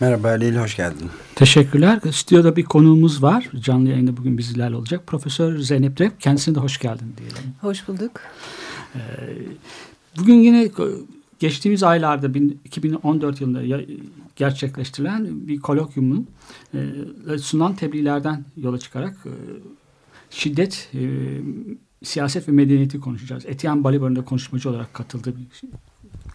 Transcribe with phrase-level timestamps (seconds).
[0.00, 1.10] Merhaba Halil, hoş geldin.
[1.34, 2.00] Teşekkürler.
[2.12, 3.50] Stüdyoda bir konuğumuz var.
[3.60, 5.06] Canlı yayında bugün bizlerle olacak.
[5.06, 6.20] Profesör Zeynep Rep.
[6.20, 7.54] Kendisine de hoş geldin diyelim.
[7.60, 8.20] Hoş bulduk.
[8.94, 8.98] Ee,
[10.18, 10.70] bugün yine
[11.38, 13.82] geçtiğimiz aylarda 2014 yılında
[14.36, 16.26] gerçekleştirilen bir kolokyumun
[16.74, 19.32] e, sunan tebliğlerden yola çıkarak e,
[20.30, 21.00] şiddet, e,
[22.04, 23.46] siyaset ve medeniyeti konuşacağız.
[23.46, 25.42] Etienne Balibar'ın da konuşmacı olarak katıldığı bir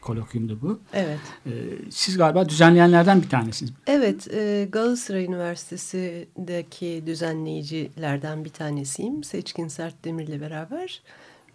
[0.05, 0.79] kolokyumdu bu.
[0.93, 1.19] Evet.
[1.45, 1.51] Ee,
[1.89, 3.73] siz galiba düzenleyenlerden bir tanesiniz.
[3.87, 9.23] Evet, e, Galatasaray Üniversitesi'ndeki düzenleyicilerden bir tanesiyim.
[9.23, 11.01] Seçkin Sert Demir'le beraber.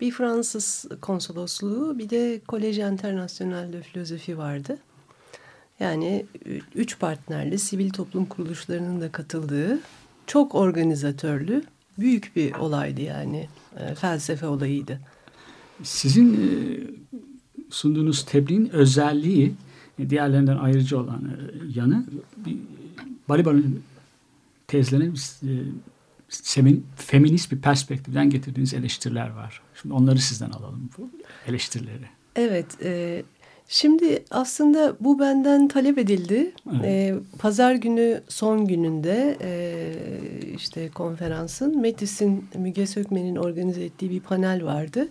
[0.00, 4.78] Bir Fransız konsolosluğu, bir de Koleji International de Filozofi vardı.
[5.80, 6.26] Yani
[6.74, 9.80] üç partnerli sivil toplum kuruluşlarının da katıldığı
[10.26, 11.62] çok organizatörlü
[11.98, 13.48] büyük bir olaydı yani.
[13.78, 15.00] E, felsefe olayıydı.
[15.82, 16.40] Sizin e,
[17.70, 19.54] sunduğunuz tebliğin özelliği
[20.08, 21.34] diğerlerinden ayrıcı olan e,
[21.78, 22.04] yanı
[23.28, 23.82] Balibar'ın
[24.66, 25.12] tezlerine
[25.42, 25.52] e,
[26.96, 29.62] feminist bir perspektiften getirdiğiniz eleştiriler var.
[29.82, 31.10] Şimdi onları sizden alalım bu
[31.46, 32.06] eleştirileri.
[32.36, 33.22] Evet, e,
[33.68, 36.52] şimdi aslında bu benden talep edildi.
[36.70, 36.84] Evet.
[36.84, 39.52] E, Pazar günü son gününde e,
[40.56, 45.08] işte konferansın Metis'in Müge Sökmen'in organize ettiği bir panel vardı.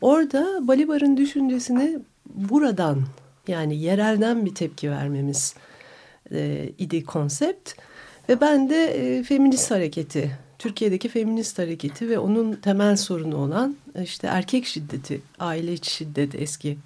[0.00, 1.98] Orada Balibar'ın düşüncesini
[2.34, 3.02] buradan
[3.48, 5.54] yani yerelden bir tepki vermemiz
[6.32, 7.72] e, idi konsept.
[8.28, 14.26] Ve ben de e, feminist hareketi, Türkiye'deki feminist hareketi ve onun temel sorunu olan işte
[14.26, 16.78] erkek şiddeti, aile içi şiddet eski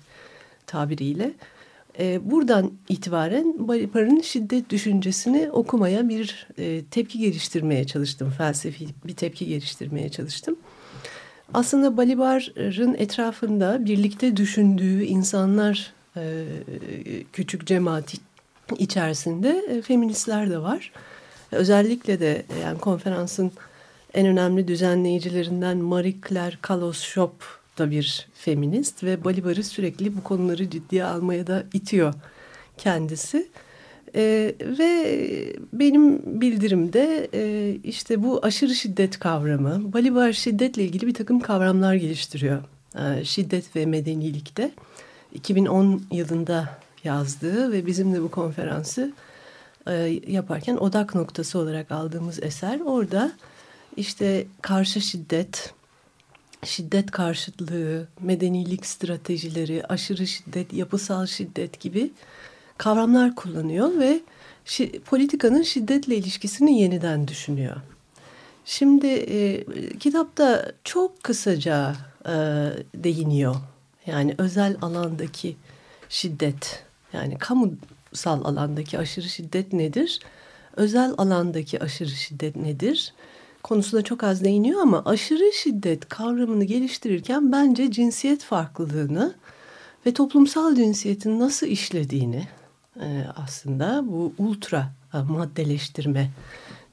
[0.66, 1.32] tabiriyle.
[1.98, 8.32] E, buradan itibaren Balibar'ın şiddet düşüncesini okumaya bir e, tepki geliştirmeye çalıştım.
[8.38, 10.56] Felsefi bir tepki geliştirmeye çalıştım.
[11.54, 16.44] Aslında Balibar'ın etrafında birlikte düşündüğü insanlar e,
[17.32, 18.18] küçük cemaati
[18.78, 20.92] içerisinde e, feministler de var.
[21.52, 23.52] Özellikle de yani konferansın
[24.14, 27.32] en önemli düzenleyicilerinden Marie Claire Kalos Shop
[27.78, 32.14] da bir feminist ve Balibar'ı sürekli bu konuları ciddiye almaya da itiyor
[32.78, 33.48] kendisi.
[34.14, 41.40] E, ve benim bildirimde e, işte bu aşırı şiddet kavramı, Balibar şiddetle ilgili bir takım
[41.40, 42.62] kavramlar geliştiriyor.
[42.98, 44.70] E, şiddet ve medenilikte
[45.34, 49.12] 2010 yılında yazdığı ve bizim de bu konferansı
[49.86, 49.92] e,
[50.26, 52.80] yaparken odak noktası olarak aldığımız eser.
[52.80, 53.32] Orada
[53.96, 55.74] işte karşı şiddet,
[56.64, 62.10] şiddet karşıtlığı, medenilik stratejileri, aşırı şiddet, yapısal şiddet gibi
[62.80, 64.20] kavramlar kullanıyor ve
[64.64, 67.76] şi, politikanın şiddetle ilişkisini yeniden düşünüyor.
[68.64, 69.64] Şimdi e,
[69.98, 72.32] kitapta çok kısaca e,
[72.94, 73.56] değiniyor.
[74.06, 75.56] Yani özel alandaki
[76.08, 80.20] şiddet, yani kamusal alandaki aşırı şiddet nedir?
[80.76, 83.14] Özel alandaki aşırı şiddet nedir?
[83.62, 89.34] Konusunda çok az değiniyor ama aşırı şiddet kavramını geliştirirken bence cinsiyet farklılığını
[90.06, 92.48] ve toplumsal cinsiyetin nasıl işlediğini
[93.00, 96.30] e, aslında bu ultra e, maddeleştirme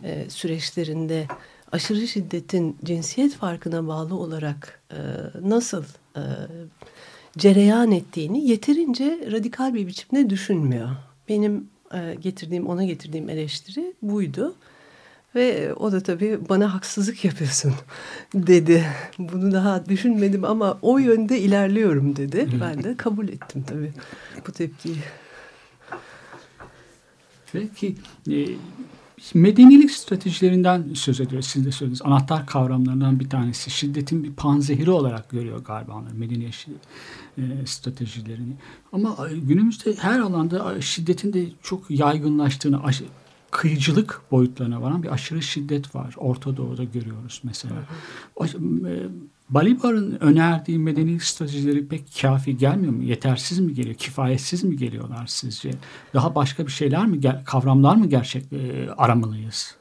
[0.03, 1.27] e, süreçlerinde
[1.71, 4.97] aşırı şiddetin cinsiyet farkına bağlı olarak e,
[5.41, 5.83] nasıl
[6.15, 6.21] e,
[7.37, 10.89] cereyan ettiğini yeterince radikal bir biçimde düşünmüyor.
[11.29, 14.55] Benim e, getirdiğim ona getirdiğim eleştiri buydu.
[15.35, 17.73] Ve o da tabii bana haksızlık yapıyorsun
[18.33, 18.85] dedi.
[19.19, 22.49] Bunu daha düşünmedim ama o yönde ilerliyorum dedi.
[22.61, 23.93] Ben de kabul ettim tabii
[24.47, 24.97] bu tepkiyi.
[27.59, 27.95] Peki
[28.31, 28.47] e,
[29.33, 31.41] medenilik stratejilerinden söz ediyor.
[31.41, 32.01] Siz de söylediniz.
[32.01, 33.69] Anahtar kavramlarından bir tanesi.
[33.69, 36.65] Şiddetin bir panzehiri olarak görüyor galiba onlar medeniyet
[37.37, 38.53] e, stratejilerini.
[38.91, 42.81] Ama e, günümüzde her alanda şiddetin de çok yaygınlaştığını,
[43.51, 46.15] kıyıcılık boyutlarına varan bir aşırı şiddet var.
[46.17, 47.75] Orta Doğu'da görüyoruz mesela.
[47.75, 49.09] Hı hı.
[49.49, 53.03] Balibar'ın önerdiği medeni stratejileri pek kafi gelmiyor mu?
[53.03, 53.95] Yetersiz mi geliyor?
[53.95, 55.71] Kifayetsiz mi geliyorlar sizce?
[56.13, 59.75] Daha başka bir şeyler mi, kavramlar mı gerçek e, aramalıyız?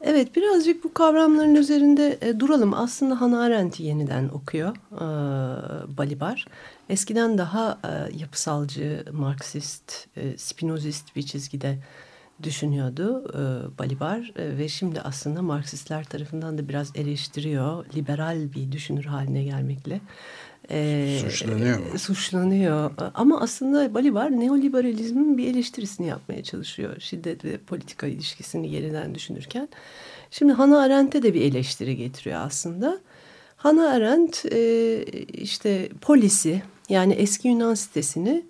[0.00, 2.74] Evet birazcık bu kavramların üzerinde e, duralım.
[2.74, 5.06] Aslında Hannah Arendt'i yeniden okuyor e,
[5.98, 6.46] Balibar.
[6.88, 7.78] Eskiden daha
[8.18, 11.78] yapısalcı, Marksist, Spinozist bir çizgide
[12.42, 17.86] düşünüyordu e, Balibar e, ve şimdi aslında Marksistler tarafından da biraz eleştiriyor.
[17.94, 20.00] Liberal bir düşünür haline gelmekle.
[20.70, 21.98] E, suçlanıyor mu?
[21.98, 22.90] Suçlanıyor.
[23.14, 27.00] Ama aslında Balibar neoliberalizmin bir eleştirisini yapmaya çalışıyor.
[27.00, 29.68] Şiddet ve politika ilişkisini yeniden düşünürken.
[30.30, 33.00] Şimdi Hannah Arendt'e de bir eleştiri getiriyor aslında.
[33.56, 38.46] Hannah Arendt e, işte polisi yani eski Yunan sitesini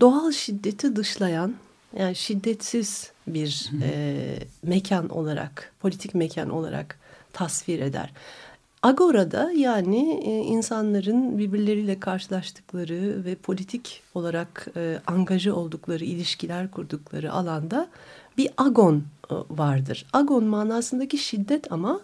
[0.00, 1.54] doğal şiddeti dışlayan
[1.98, 6.98] yani şiddetsiz bir e, mekan olarak, politik mekan olarak
[7.32, 8.12] tasvir eder.
[8.82, 17.88] Agora'da yani e, insanların birbirleriyle karşılaştıkları ve politik olarak e, angaja oldukları, ilişkiler kurdukları alanda
[18.38, 20.06] bir agon e, vardır.
[20.12, 22.00] Agon manasındaki şiddet ama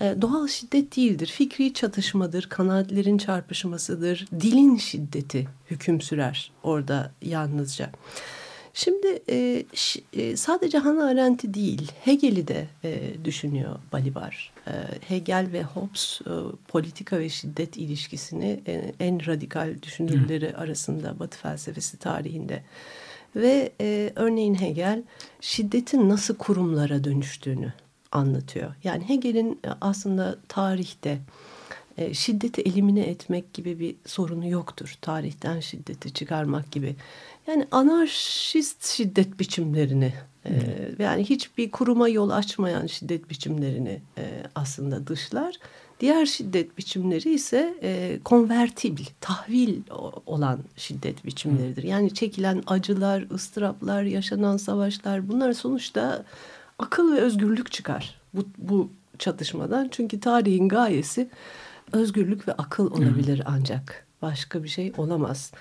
[0.00, 1.26] e, doğal şiddet değildir.
[1.26, 7.90] Fikri çatışmadır, kanaatlerin çarpışmasıdır, dilin şiddeti hüküm sürer orada yalnızca.
[8.78, 9.64] Şimdi e,
[10.12, 14.52] e, sadece Hannah Arendt'i değil Hegel'i de e, düşünüyor Balibar.
[14.66, 14.72] E,
[15.08, 16.30] Hegel ve Hobbes e,
[16.68, 20.56] politika ve şiddet ilişkisini e, en radikal düşünürleri Hı.
[20.56, 22.62] arasında Batı felsefesi tarihinde.
[23.36, 25.02] Ve e, örneğin Hegel
[25.40, 27.72] şiddetin nasıl kurumlara dönüştüğünü
[28.12, 28.74] anlatıyor.
[28.84, 31.18] Yani Hegel'in e, aslında tarihte
[31.98, 34.94] e, şiddeti elimine etmek gibi bir sorunu yoktur.
[35.00, 36.96] Tarihten şiddeti çıkarmak gibi.
[37.46, 40.14] Yani anarşist şiddet biçimlerini
[40.44, 40.52] e,
[40.98, 45.54] yani hiçbir kuruma yol açmayan şiddet biçimlerini e, aslında dışlar.
[46.00, 49.80] Diğer şiddet biçimleri ise e, konvertibil, tahvil
[50.26, 51.82] olan şiddet biçimleridir.
[51.82, 56.24] Yani çekilen acılar, ıstıraplar, yaşanan savaşlar bunlar sonuçta
[56.78, 59.88] akıl ve özgürlük çıkar bu, bu çatışmadan.
[59.90, 61.28] Çünkü tarihin gayesi
[61.92, 64.06] özgürlük ve akıl olabilir ancak.
[64.22, 65.52] Başka bir şey olamaz.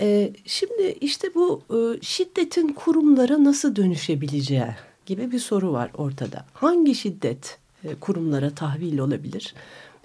[0.00, 4.74] Ee, şimdi işte bu e, şiddetin kurumlara nasıl dönüşebileceği
[5.06, 6.44] gibi bir soru var ortada.
[6.52, 9.54] Hangi şiddet e, kurumlara tahvil olabilir?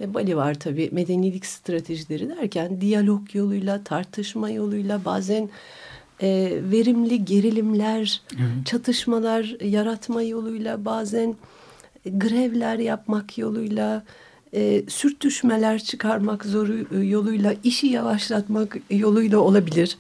[0.01, 5.50] Ve Bali var tabii medenilik stratejileri derken diyalog yoluyla, tartışma yoluyla bazen
[6.21, 8.65] e, verimli gerilimler, evet.
[8.65, 11.36] çatışmalar yaratma yoluyla bazen
[12.06, 14.03] grevler yapmak yoluyla
[14.53, 19.98] e, sürtüşmeler çıkarmak zoru yoluyla işi yavaşlatmak yoluyla olabilir.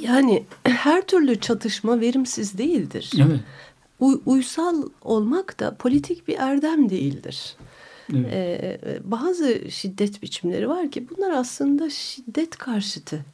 [0.00, 3.12] Yani her türlü çatışma verimsiz değildir.
[3.16, 3.40] Evet.
[4.00, 7.56] U, uysal olmak da politik bir erdem değildir.
[8.14, 8.32] Evet.
[8.32, 13.24] Ee, bazı şiddet biçimleri var ki bunlar aslında şiddet karşıtı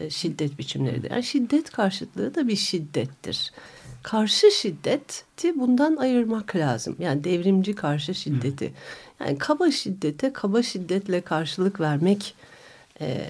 [0.00, 1.10] e, şiddet biçimleridir.
[1.10, 3.52] Yani şiddet karşıtlığı da bir şiddettir.
[4.02, 6.96] Karşı şiddeti bundan ayırmak lazım.
[6.98, 8.72] Yani devrimci karşı şiddeti.
[9.20, 12.34] Yani kaba şiddete kaba şiddetle karşılık vermek
[13.00, 13.26] e,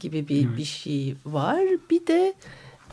[0.00, 0.56] gibi bir, evet.
[0.58, 1.60] bir şey var.
[1.90, 2.34] Bir de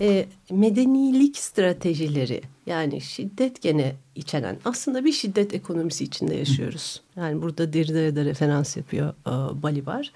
[0.01, 7.01] e, medenilik stratejileri yani şiddet gene içeren aslında bir şiddet ekonomisi içinde yaşıyoruz.
[7.15, 10.11] Yani burada Derrida'ya da referans yapıyor e, Balibar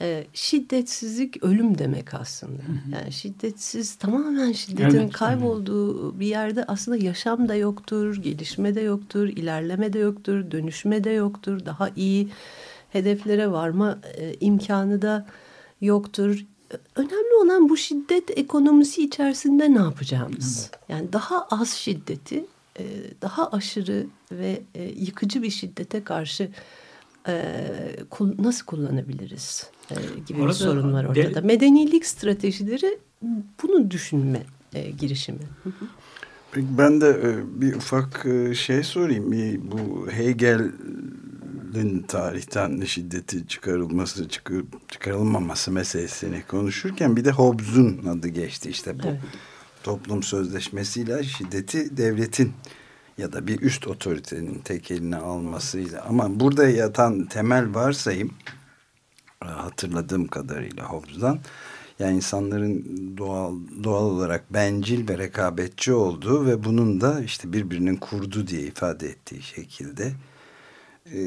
[0.00, 2.62] e, şiddetsizlik ölüm demek aslında.
[2.92, 6.20] Yani şiddetsiz tamamen şiddetin evet, kaybolduğu evet.
[6.20, 11.64] bir yerde aslında yaşam da yoktur, gelişme de yoktur, ilerleme de yoktur, dönüşme de yoktur,
[11.64, 12.28] daha iyi
[12.90, 15.26] hedeflere varma e, imkanı da
[15.80, 16.46] yoktur.
[16.96, 20.70] Önemli olan bu şiddet ekonomisi içerisinde ne yapacağımız.
[20.72, 20.84] Evet.
[20.88, 22.46] Yani daha az şiddeti,
[22.78, 22.84] e,
[23.22, 26.50] daha aşırı ve e, yıkıcı bir şiddete karşı
[27.28, 27.54] e,
[28.38, 29.70] nasıl kullanabiliriz
[30.26, 31.34] gibi Orada, bir sorun var ortada.
[31.34, 32.98] De, Medenilik stratejileri
[33.62, 34.42] bunu düşünme
[34.74, 35.38] e, girişimi.
[36.56, 39.32] Ben de e, bir ufak e, şey sorayım.
[39.32, 48.70] Bir, bu Hegel'in tarihten şiddeti çıkarılması, çıkar, çıkarılmaması meselesini konuşurken bir de Hobbes'un adı geçti.
[48.70, 49.20] işte bu evet.
[49.82, 52.52] toplum sözleşmesiyle şiddeti devletin
[53.18, 58.59] ya da bir üst otoritenin tek eline almasıyla ama burada yatan temel varsayım e,
[59.44, 61.38] hatırladığım kadarıyla Hobbes'dan
[61.98, 62.84] yani insanların
[63.18, 63.54] doğal
[63.84, 69.42] doğal olarak bencil ve rekabetçi olduğu ve bunun da işte birbirinin kurdu diye ifade ettiği
[69.42, 70.12] şekilde
[71.12, 71.18] e,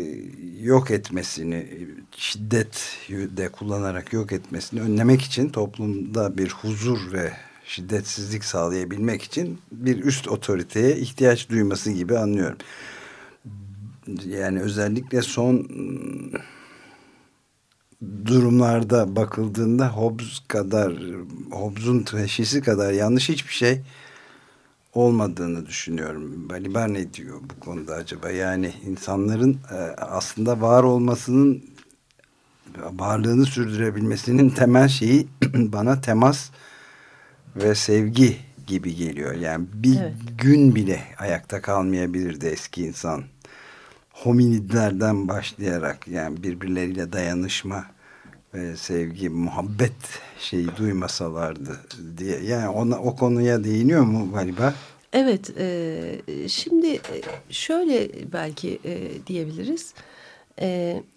[0.62, 7.34] yok etmesini şiddet de kullanarak yok etmesini önlemek için toplumda bir huzur ve
[7.66, 12.58] şiddetsizlik sağlayabilmek için bir üst otoriteye ihtiyaç duyması gibi anlıyorum.
[14.28, 15.68] Yani özellikle son
[18.26, 20.94] durumlarda bakıldığında Hobbes kadar
[21.52, 23.82] Hobbes'un teşhisi kadar yanlış hiçbir şey
[24.94, 26.50] olmadığını düşünüyorum.
[26.50, 28.32] Balibar ne diyor bu konuda acaba?
[28.32, 31.64] Yani insanların e, aslında var olmasının
[32.78, 36.50] varlığını sürdürebilmesinin temel şeyi bana temas
[37.56, 39.34] ve sevgi gibi geliyor.
[39.36, 40.14] Yani bir Evet.
[40.38, 43.24] gün bile ayakta kalmayabilirdi eski insan.
[44.14, 47.86] Hominidlerden başlayarak yani birbirleriyle dayanışma
[48.54, 51.80] ve sevgi, muhabbet şeyi duymasalardı
[52.18, 52.40] diye.
[52.40, 54.74] Yani ona, o konuya değiniyor mu galiba?
[55.14, 57.02] Evet, e, şimdi
[57.50, 59.94] şöyle belki e, diyebiliriz.
[59.98, 60.13] E,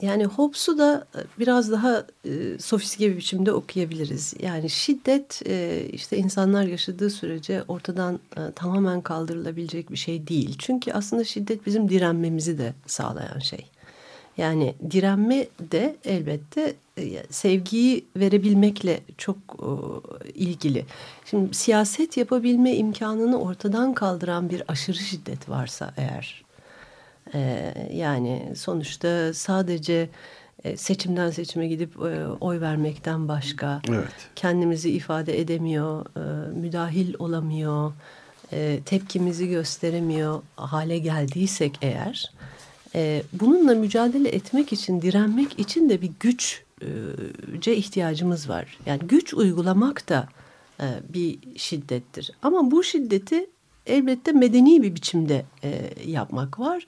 [0.02, 1.07] yani Hobbes'u da
[1.38, 4.35] biraz daha e, sofistike bir biçimde okuyabiliriz.
[4.40, 10.57] Yani şiddet e, işte insanlar yaşadığı sürece ortadan e, tamamen kaldırılabilecek bir şey değil.
[10.59, 13.66] Çünkü aslında şiddet bizim direnmemizi de sağlayan şey.
[14.37, 19.69] Yani direnme de elbette e, sevgiyi verebilmekle çok e,
[20.31, 20.85] ilgili.
[21.25, 26.46] Şimdi siyaset yapabilme imkanını ortadan kaldıran bir aşırı şiddet varsa eğer
[27.35, 30.09] e, yani sonuçta sadece
[30.64, 34.09] e, seçimden seçime gidip e, oy vermekten başka Evet.
[34.37, 37.92] kendimizi ifade edemiyor, e, müdahil olamıyor,
[38.85, 42.33] tepkimizi gösteremiyor hale geldiysek eğer
[43.33, 48.78] bununla mücadele etmek için, direnmek için de bir güçce ihtiyacımız var.
[48.87, 50.28] Yani güç uygulamak da
[51.09, 52.30] bir şiddettir.
[52.42, 53.47] Ama bu şiddeti
[53.87, 56.87] elbette medeni bir biçimde e, yapmak var.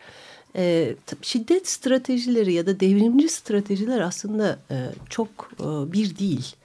[0.57, 4.77] E, şiddet stratejileri ya da devrimci stratejiler aslında e,
[5.11, 5.29] çok
[5.61, 6.57] e, bir değil.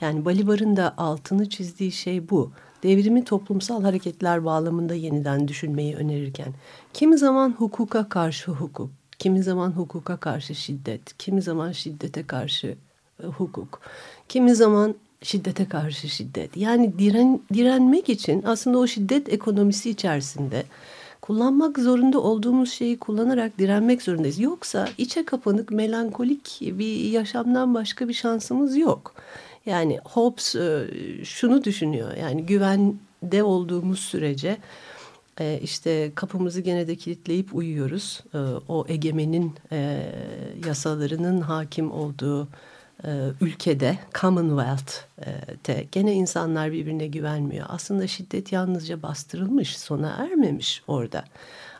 [0.00, 2.52] Yani Balibar'ın da altını çizdiği şey bu.
[2.82, 6.54] Devrimi toplumsal hareketler bağlamında yeniden düşünmeyi önerirken
[6.92, 12.76] kimi zaman hukuka karşı hukuk, kimi zaman hukuka karşı şiddet, kimi zaman şiddete karşı
[13.22, 13.80] e, hukuk,
[14.28, 16.56] kimi zaman şiddete karşı şiddet.
[16.56, 20.64] Yani diren, direnmek için aslında o şiddet ekonomisi içerisinde
[21.20, 24.38] kullanmak zorunda olduğumuz şeyi kullanarak direnmek zorundayız.
[24.38, 29.14] Yoksa içe kapanık, melankolik bir yaşamdan başka bir şansımız yok.
[29.66, 30.86] Yani Hobbes e,
[31.24, 32.16] şunu düşünüyor.
[32.16, 34.56] Yani güvende olduğumuz sürece
[35.40, 38.20] e, işte kapımızı gene de kilitleyip uyuyoruz.
[38.34, 39.52] E, O egemenin
[40.66, 42.48] yasalarının hakim olduğu
[43.40, 47.66] ülkede Commonwealth'te gene insanlar birbirine güvenmiyor.
[47.68, 51.24] Aslında şiddet yalnızca bastırılmış, sona ermemiş orada.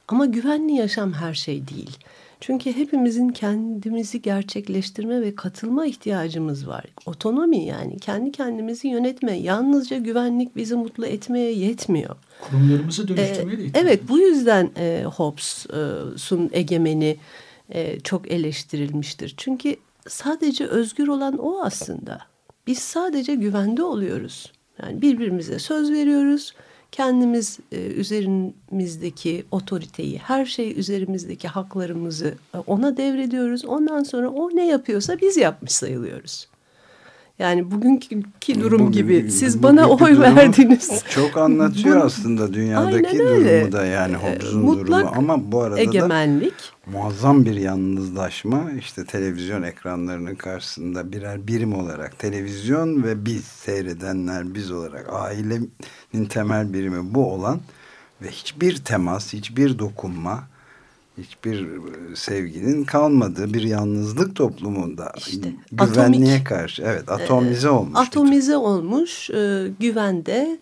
[0.08, 1.98] Ama güvenli yaşam her şey değil.
[2.40, 6.84] Çünkü hepimizin kendimizi gerçekleştirme ve katılma ihtiyacımız var.
[7.06, 9.32] Otonomi yani kendi kendimizi yönetme.
[9.32, 12.16] Yalnızca güvenlik bizi mutlu etmeye yetmiyor.
[12.40, 17.16] Kurumlarımızı dönüştürmeye de Ee, ihtiyaç evet bu yüzden e, Hobbes'un egemeni
[17.70, 19.34] e, çok eleştirilmiştir.
[19.36, 19.76] Çünkü
[20.08, 22.18] sadece özgür olan o aslında.
[22.66, 24.52] Biz sadece güvende oluyoruz.
[24.82, 26.54] Yani birbirimize söz veriyoruz.
[26.92, 33.64] Kendimiz e, üzerimizdeki otoriteyi, her şey üzerimizdeki haklarımızı e, ona devrediyoruz.
[33.64, 36.48] Ondan sonra o ne yapıyorsa biz yapmış sayılıyoruz.
[37.38, 38.22] Yani bugünkü
[38.60, 41.02] durum Bugün- gibi siz bana oy verdiniz.
[41.10, 46.54] Çok anlatıyor aslında dünyadaki durumu da yani Ee, Hobbes'un durumu ama bu arada da Egemenlik.
[46.92, 54.70] muazzam bir yalnızlaşma işte televizyon ekranlarının karşısında birer birim olarak televizyon ve biz seyredenler biz
[54.70, 57.60] olarak ailenin temel birimi bu olan
[58.22, 60.42] ve hiçbir temas hiçbir dokunma
[61.18, 66.46] hiçbir e, sevginin kalmadığı bir yalnızlık toplumunda İşte, güvenliğe atomik.
[66.46, 67.90] karşı evet atomize olmuş.
[67.90, 68.02] bütün.
[68.06, 70.58] atomize olmuş e, güvende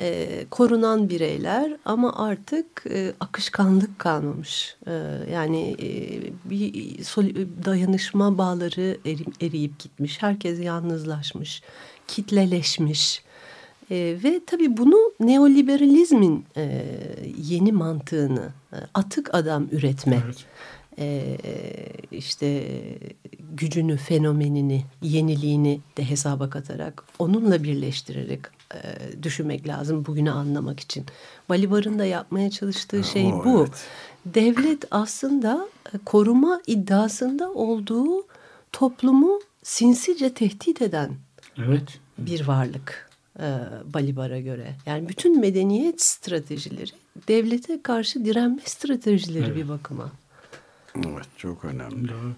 [0.00, 4.76] e, korunan bireyler ama artık e, akışkanlık kalmamış.
[4.86, 4.92] E,
[5.32, 5.90] yani e,
[6.50, 6.72] bir
[7.04, 10.22] sol- dayanışma bağları eri- eriyip gitmiş.
[10.22, 11.62] Herkes yalnızlaşmış,
[12.08, 13.22] kitleleşmiş.
[13.92, 16.84] E, ve tabii bunu neoliberalizmin e,
[17.48, 20.44] yeni mantığını e, atık adam üretme Evet.
[20.98, 21.36] e,
[22.12, 22.64] işte
[23.52, 28.40] gücünü, fenomenini, yeniliğini de hesaba katarak onunla birleştirerek
[28.74, 28.78] e,
[29.22, 31.06] düşünmek lazım bugünü anlamak için.
[31.48, 33.58] Balibar'ın da yapmaya çalıştığı şey o, bu.
[33.60, 33.84] evet.
[34.26, 38.26] Devlet aslında e, koruma iddiasında olduğu
[38.72, 41.10] toplumu sinsice tehdit eden
[41.58, 41.98] Evet.
[42.18, 43.44] bir varlık e,
[43.94, 44.74] Balibar'a göre.
[44.86, 46.90] Yani bütün medeniyet stratejileri
[47.28, 49.56] devlete karşı direnme stratejileri Evet.
[49.56, 50.12] bir bakıma.
[50.96, 52.08] Evet çok önemli.
[52.08, 52.32] Doğru.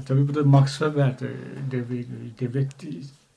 [0.00, 1.30] E, Tabii burada Max Weber de
[1.70, 2.06] devlet,
[2.40, 2.68] devlet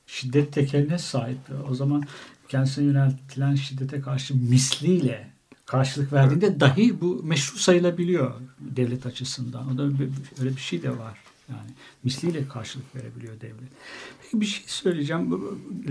[0.06, 1.38] şiddet tekeline sahip.
[1.70, 2.02] O zaman
[2.48, 5.30] kendisine yöneltilen şiddete karşı misliyle
[5.66, 9.74] karşılık verdiğinde dahi bu meşru sayılabiliyor devlet açısından.
[9.74, 9.82] O da
[10.40, 11.18] öyle bir şey de var.
[11.48, 11.70] Yani
[12.04, 13.70] misliyle karşılık verebiliyor devlet.
[14.22, 15.40] Peki bir şey söyleyeceğim.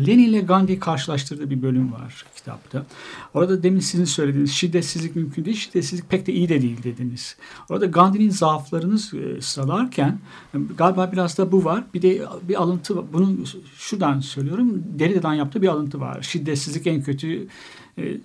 [0.08, 2.86] Lenin ile Gandhi karşılaştırdığı bir bölüm var kitapta.
[3.34, 7.38] Orada demin sizin söylediğiniz şiddetsizlik mümkün değil, şiddetsizlik pek de iyi de değil dediniz.
[7.70, 10.20] Orada Gandhi'nin zaaflarını e, sıralarken
[10.78, 11.84] galiba biraz da bu var.
[11.94, 13.14] Bir de bir alıntı.
[13.14, 13.38] Bunu
[13.78, 14.84] şuradan söylüyorum.
[15.00, 16.22] Derrida'dan yaptığı bir alıntı var.
[16.22, 17.48] Şiddetsizlik en kötü
[17.98, 18.18] e,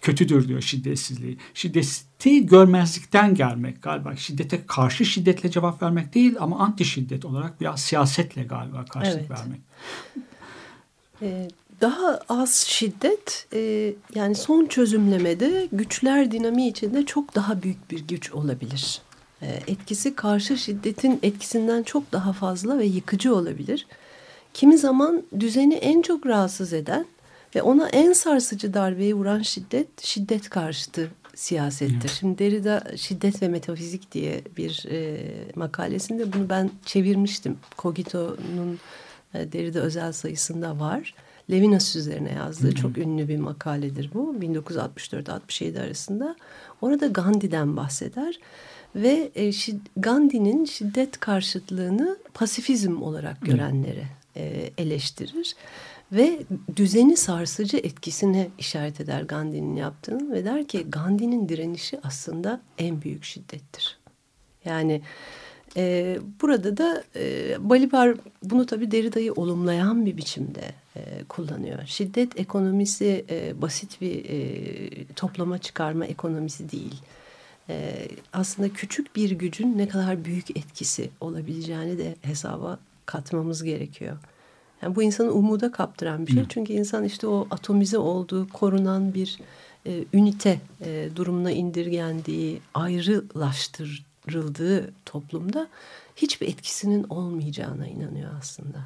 [0.00, 1.38] kötüdür diyor şiddetsizliği.
[1.54, 4.16] Şiddeti görmezlikten gelmek galiba.
[4.16, 9.30] Şiddete karşı şiddetle cevap vermek değil ama anti şiddet olarak biraz siyasetle galiba karşılık evet.
[9.30, 9.60] vermek.
[11.22, 11.48] Ee,
[11.80, 18.32] daha az şiddet e, yani son çözümlemede güçler dinamiği içinde çok daha büyük bir güç
[18.32, 19.00] olabilir.
[19.42, 23.86] E, etkisi karşı şiddetin etkisinden çok daha fazla ve yıkıcı olabilir.
[24.54, 27.06] Kimi zaman düzeni en çok rahatsız eden
[27.54, 31.94] ve ona en sarsıcı darbeyi vuran şiddet, şiddet karşıtı siyasettir.
[32.00, 32.16] Evet.
[32.20, 35.20] Şimdi Derrida Şiddet ve Metafizik diye bir e,
[35.54, 37.58] makalesinde bunu ben çevirmiştim.
[37.78, 38.78] Cogito'nun
[39.34, 41.14] e, Derrida özel sayısında var.
[41.50, 44.36] Levinas üzerine yazdığı Hı çok ünlü bir makaledir bu.
[44.40, 46.36] 1964-67 arasında.
[46.80, 48.38] Orada Gandhi'den bahseder.
[48.96, 54.04] Ve e, şid Gandhi'nin şiddet karşıtlığını pasifizm olarak görenleri
[54.36, 55.54] e, eleştirir
[56.14, 56.38] ve
[56.76, 63.24] düzeni sarsıcı etkisine işaret eder Gandhi'nin yaptığını ve der ki Gandhi'nin direnişi aslında en büyük
[63.24, 63.98] şiddettir.
[64.64, 65.02] Yani
[65.76, 71.78] e, burada da e, Balibar bunu tabii Derrida'yı olumlayan bir biçimde e, kullanıyor.
[71.86, 77.02] Şiddet ekonomisi e, basit bir e, toplama çıkarma ekonomisi değil.
[77.68, 84.16] E, aslında küçük bir gücün ne kadar büyük etkisi olabileceğini de hesaba katmamız gerekiyor.
[84.84, 86.42] Yani bu insanı umuda kaptıran bir şey.
[86.42, 86.46] Hı.
[86.48, 89.38] Çünkü insan işte o atomize olduğu, korunan bir
[89.86, 95.68] e, ünite e, durumuna indirgendiği, ayrılaştırıldığı toplumda
[96.16, 98.78] hiçbir etkisinin olmayacağına inanıyor aslında.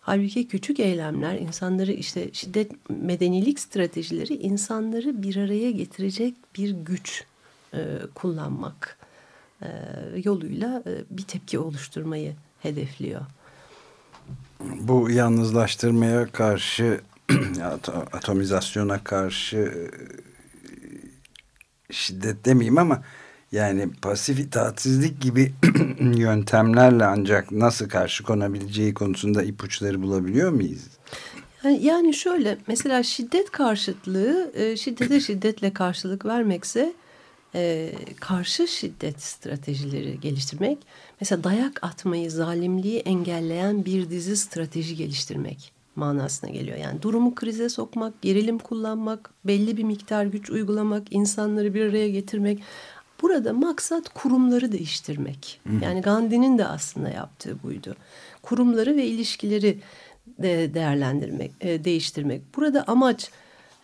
[0.00, 7.24] Halbuki küçük eylemler insanları işte şiddet medenilik stratejileri insanları bir araya getirecek bir güç
[7.74, 8.98] e, kullanmak
[9.62, 9.68] e,
[10.24, 13.26] yoluyla e, bir tepki oluşturmayı hedefliyor
[14.80, 17.00] bu yalnızlaştırmaya karşı
[18.12, 19.82] atomizasyona karşı e,
[21.92, 23.02] şiddet demeyeyim ama
[23.52, 25.52] yani pasif itaatsizlik gibi
[26.00, 30.88] yöntemlerle ancak nasıl karşı konabileceği konusunda ipuçları bulabiliyor muyuz?
[31.80, 36.92] Yani şöyle mesela şiddet karşıtlığı e, şiddete şiddetle karşılık vermekse
[37.54, 40.78] e, karşı şiddet stratejileri geliştirmek.
[41.20, 46.76] Mesela dayak atmayı, zalimliği engelleyen bir dizi strateji geliştirmek manasına geliyor.
[46.76, 52.62] Yani durumu krize sokmak, gerilim kullanmak, belli bir miktar güç uygulamak, insanları bir araya getirmek.
[53.22, 55.60] Burada maksat kurumları değiştirmek.
[55.82, 57.96] Yani Gandhi'nin de aslında yaptığı buydu.
[58.42, 59.78] Kurumları ve ilişkileri
[60.38, 62.42] de değerlendirmek, e, değiştirmek.
[62.56, 63.30] Burada amaç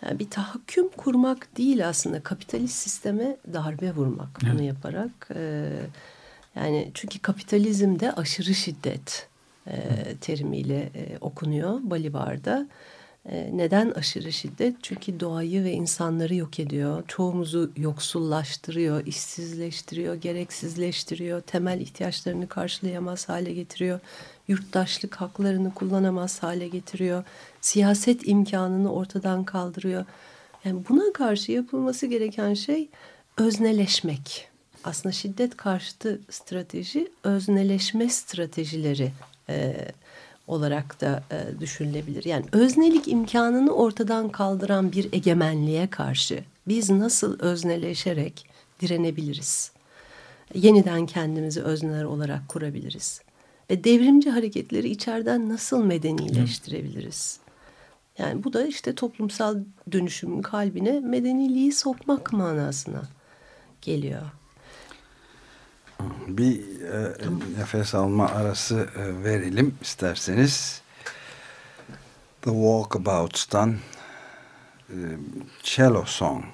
[0.02, 4.54] yani bir tahakküm kurmak değil aslında kapitalist sisteme darbe vurmak evet.
[4.54, 5.28] bunu yaparak.
[5.34, 5.70] E,
[6.56, 9.28] yani çünkü kapitalizmde aşırı şiddet
[9.66, 9.76] e,
[10.20, 12.68] terimiyle e, okunuyor Balibar'da.
[13.28, 14.76] E, neden aşırı şiddet?
[14.82, 17.02] Çünkü doğayı ve insanları yok ediyor.
[17.08, 21.40] Çoğumuzu yoksullaştırıyor, işsizleştiriyor, gereksizleştiriyor.
[21.40, 24.00] Temel ihtiyaçlarını karşılayamaz hale getiriyor.
[24.48, 27.24] Yurttaşlık haklarını kullanamaz hale getiriyor.
[27.60, 30.04] Siyaset imkanını ortadan kaldırıyor.
[30.64, 32.88] Yani buna karşı yapılması gereken şey
[33.36, 34.48] özneleşmek
[34.84, 39.12] aslında şiddet karşıtı strateji özneleşme stratejileri
[39.48, 39.74] e,
[40.46, 42.24] olarak da e, düşünülebilir.
[42.24, 48.46] Yani öznelik imkanını ortadan kaldıran bir egemenliğe karşı biz nasıl özneleşerek
[48.80, 49.72] direnebiliriz?
[50.54, 53.20] Yeniden kendimizi özneler olarak kurabiliriz.
[53.70, 57.40] Ve devrimci hareketleri içeriden nasıl medenileştirebiliriz?
[58.18, 59.58] Yani bu da işte toplumsal
[59.92, 63.02] dönüşümün kalbine medeniliği sokmak manasına
[63.82, 64.22] geliyor.
[66.28, 67.14] Bir e,
[67.58, 70.82] nefes alma arası e, verelim isterseniz.
[72.42, 73.76] The Walkabouts'tan
[74.88, 74.96] e,
[75.62, 76.44] Cello Song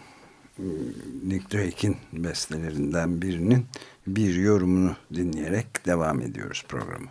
[1.27, 3.66] Nick Drake'in bestelerinden birinin
[4.06, 7.08] bir yorumunu dinleyerek devam ediyoruz programı.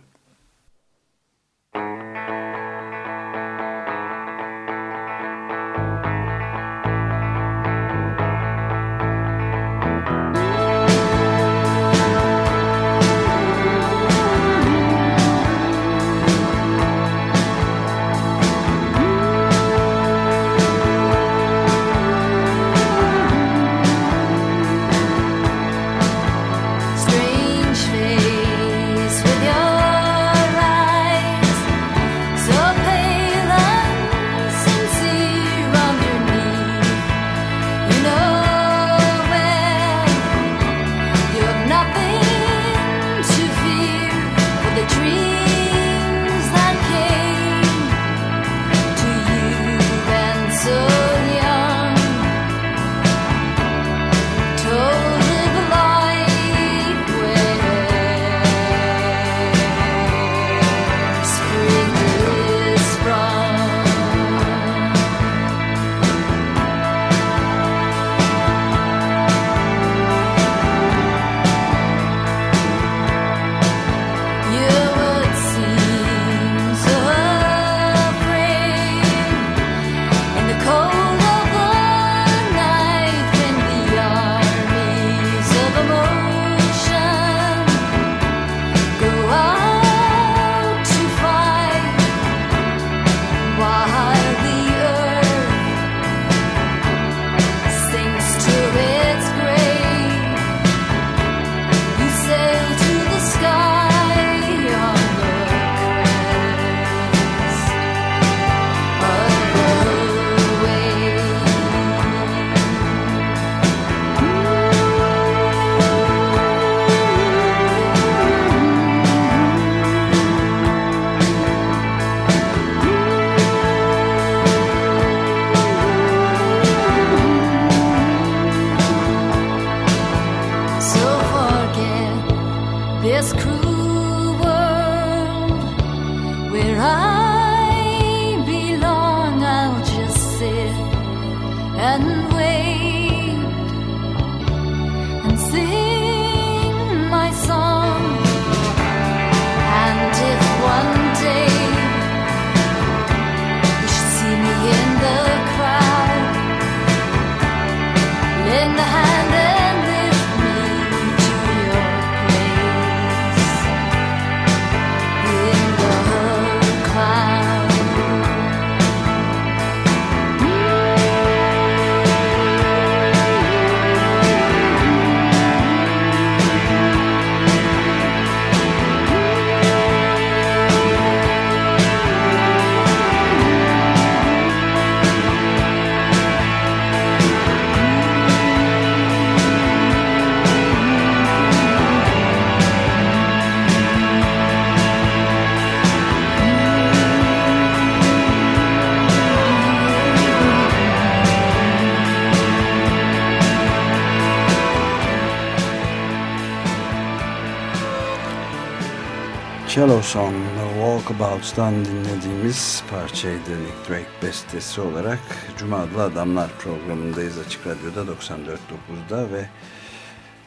[209.74, 210.34] Cello Song
[210.74, 215.18] Walkabout'tan dinlediğimiz parçaydı Nick Drake bestesi olarak
[215.58, 219.46] Cuma Adlı Adamlar programındayız Açık Radyo'da 94.9'da ve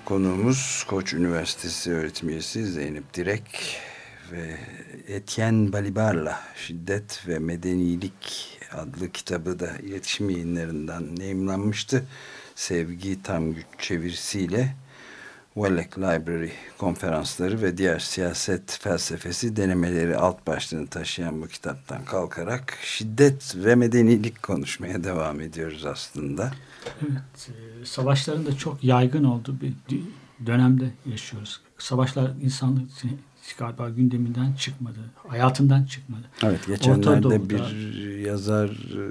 [0.06, 3.80] konuğumuz Koç Üniversitesi öğretim üyesi Zeynep Direk
[4.32, 4.58] ve
[5.08, 12.06] Etienne Balibar'la Şiddet ve Medenilik adlı kitabı da iletişim yayınlarından yayınlanmıştı.
[12.56, 14.76] Sevgi Tam Güç çevirisiyle
[15.58, 23.56] Wellek Library konferansları ve diğer siyaset felsefesi denemeleri alt başlığını taşıyan bu kitaptan kalkarak şiddet
[23.56, 26.52] ve medenilik konuşmaya devam ediyoruz aslında.
[27.02, 29.74] Evet, e, savaşların da çok yaygın olduğu bir
[30.46, 31.62] dönemde yaşıyoruz.
[31.78, 32.92] Savaşlar insanlık
[33.58, 36.24] galiba gündeminden çıkmadı, hayatından çıkmadı.
[36.44, 39.04] Evet, geçenlerde bir yazar e,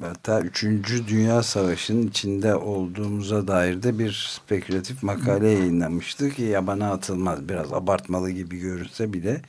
[0.00, 0.64] hatta 3.
[1.08, 7.48] Dünya Savaşı'nın içinde olduğumuza dair de bir spekülatif makale yayınlamıştı ki yabana atılmaz.
[7.48, 9.42] Biraz abartmalı gibi görünse bile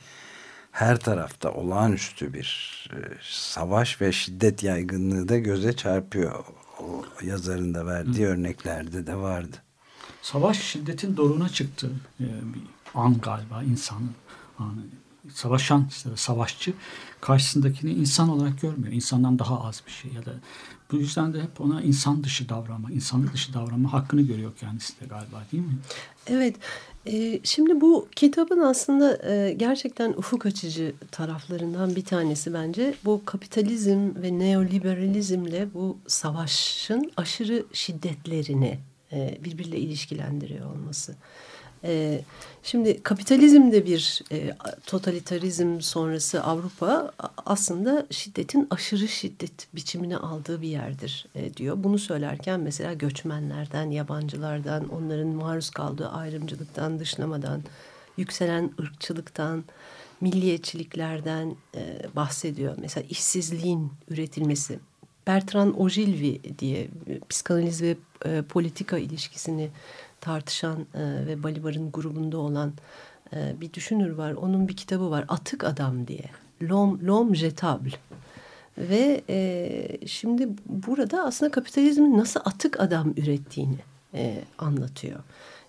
[0.72, 2.48] her tarafta olağanüstü bir
[2.92, 2.98] e,
[3.30, 6.44] savaş ve şiddet yaygınlığı da göze çarpıyor.
[6.80, 8.30] O yazarın da verdiği Hı.
[8.30, 9.56] örneklerde de vardı.
[10.22, 11.90] Savaş şiddetin doruna çıktı.
[12.20, 12.62] Ee, bir
[12.94, 14.10] an galiba insanın
[14.58, 14.80] anı
[15.34, 16.72] savaşan savaşçı
[17.20, 18.92] karşısındakini insan olarak görmüyor.
[18.92, 20.32] İnsandan daha az bir şey ya da
[20.92, 25.06] bu yüzden de hep ona insan dışı davranma, insanlık dışı davranma hakkını görüyor kendisi de
[25.06, 25.78] galiba değil mi?
[26.26, 26.56] Evet.
[27.06, 34.22] E, şimdi bu kitabın aslında e, gerçekten ufuk açıcı taraflarından bir tanesi bence bu kapitalizm
[34.22, 38.78] ve neoliberalizmle bu savaşın aşırı şiddetlerini
[39.12, 41.14] e, birbiriyle ilişkilendiriyor olması.
[41.84, 42.20] E,
[42.62, 47.12] şimdi kapitalizm de bir e, totalitarizm sonrası Avrupa
[47.46, 51.76] aslında şiddetin aşırı şiddet biçimini aldığı bir yerdir e, diyor.
[51.84, 57.62] Bunu söylerken mesela göçmenlerden, yabancılardan, onların maruz kaldığı ayrımcılıktan, dışlamadan,
[58.16, 59.64] yükselen ırkçılıktan,
[60.20, 62.74] milliyetçiliklerden e, bahsediyor.
[62.78, 64.78] Mesela işsizliğin üretilmesi.
[65.26, 66.88] Bertrand Ogilvy diye
[67.28, 69.70] psikanaliz ve e, politika ilişkisini
[70.20, 72.72] tartışan e, ve Balibar'ın grubunda olan
[73.32, 74.32] e, bir düşünür var.
[74.32, 76.24] Onun bir kitabı var Atık Adam diye.
[76.62, 77.92] L'homme jetable.
[78.78, 83.78] Ve e, şimdi burada aslında kapitalizmin nasıl atık adam ürettiğini
[84.14, 85.20] e, anlatıyor.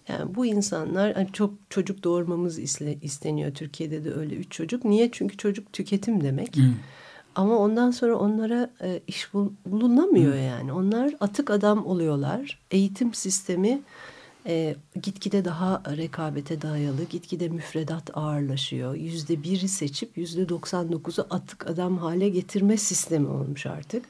[0.08, 2.60] Yani bu insanlar hani çok çocuk doğurmamız
[3.02, 3.54] isteniyor.
[3.54, 4.86] Türkiye'de de öyle üç çocuk.
[4.86, 5.10] Niye?
[5.12, 6.56] Çünkü çocuk tüketim demek.
[6.56, 6.74] Hmm.
[7.36, 10.44] Ama ondan sonra onlara e, iş bul bulunamıyor hmm.
[10.44, 10.74] yani.
[10.74, 12.60] Onlar atık adam oluyorlar.
[12.72, 13.82] Eğitim sistemi
[14.50, 18.96] e, gitgide daha rekabete dayalı, gitgide müfredat ağırlaşıyor.
[18.96, 24.06] Yüzde biri seçip yüzde 99'u atık adam hale getirme sistemi olmuş artık.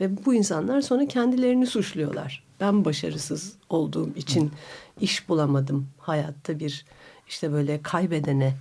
[0.00, 2.44] Ve bu insanlar sonra kendilerini suçluyorlar.
[2.60, 4.52] Ben başarısız olduğum için
[5.00, 6.84] iş bulamadım hayatta bir
[7.28, 8.54] işte böyle kaybedene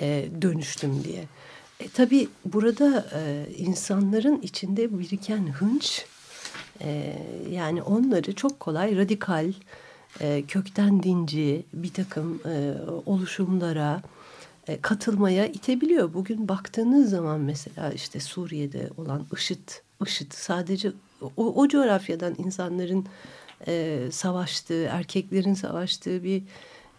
[0.00, 1.24] e, dönüştüm diye.
[1.80, 6.06] E, tabii burada e, insanların içinde biriken hınç
[6.80, 7.16] e,
[7.50, 9.52] yani onları çok kolay radikal
[10.20, 12.74] e, kökten dinci bir takım e,
[13.06, 14.02] oluşumlara
[14.68, 16.14] e, katılmaya itebiliyor.
[16.14, 19.68] Bugün baktığınız zaman mesela işte Suriye'de olan IŞİD,
[20.06, 20.92] IŞİD sadece
[21.36, 23.06] o, o coğrafyadan insanların
[23.66, 26.42] e, savaştığı, erkeklerin savaştığı bir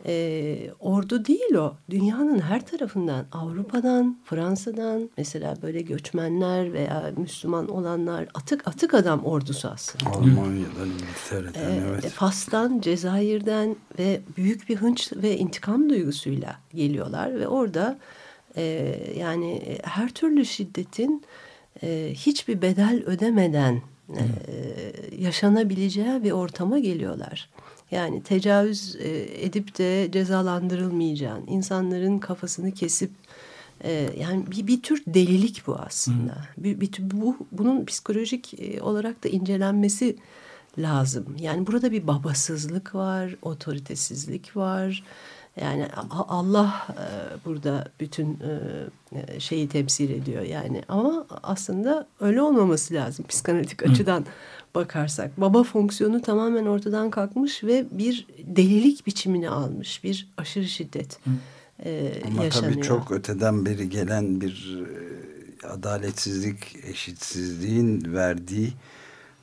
[0.05, 1.75] e, ordu değil o.
[1.89, 9.67] Dünyanın her tarafından, Avrupa'dan, Fransa'dan mesela böyle göçmenler veya Müslüman olanlar atık atık adam ordusu
[9.67, 10.09] aslında.
[10.09, 12.09] Almanya'dan, İngiltere'den, e, evet.
[12.09, 17.99] Fas'tan, Cezayir'den ve büyük bir hınç ve intikam duygusuyla geliyorlar ve orada
[18.55, 21.23] e, yani her türlü şiddetin
[21.83, 24.23] e, hiçbir bedel ödemeden e,
[25.17, 27.49] yaşanabileceği bir ortama geliyorlar.
[27.91, 33.11] Yani tecavüz e, edip de cezalandırılmayacağın, insanların kafasını kesip
[33.83, 36.37] e, yani bir, bir tür delilik bu aslında.
[36.57, 40.17] Bir, bir, bu bunun psikolojik e, olarak da incelenmesi
[40.77, 41.35] lazım.
[41.39, 45.03] Yani burada bir babasızlık var, otoritesizlik var.
[45.61, 47.05] Yani Allah e,
[47.45, 48.39] burada bütün
[49.13, 54.25] e, şeyi temsil ediyor yani ama aslında öyle olmaması lazım psikanalitik açıdan
[54.75, 55.41] bakarsak.
[55.41, 60.03] Baba fonksiyonu tamamen ortadan kalkmış ve bir delilik biçimini almış.
[60.03, 61.19] Bir aşırı şiddet
[61.85, 62.73] e, Ama yaşanıyor.
[62.73, 64.79] tabii çok öteden beri gelen bir
[65.63, 68.73] e, adaletsizlik, eşitsizliğin verdiği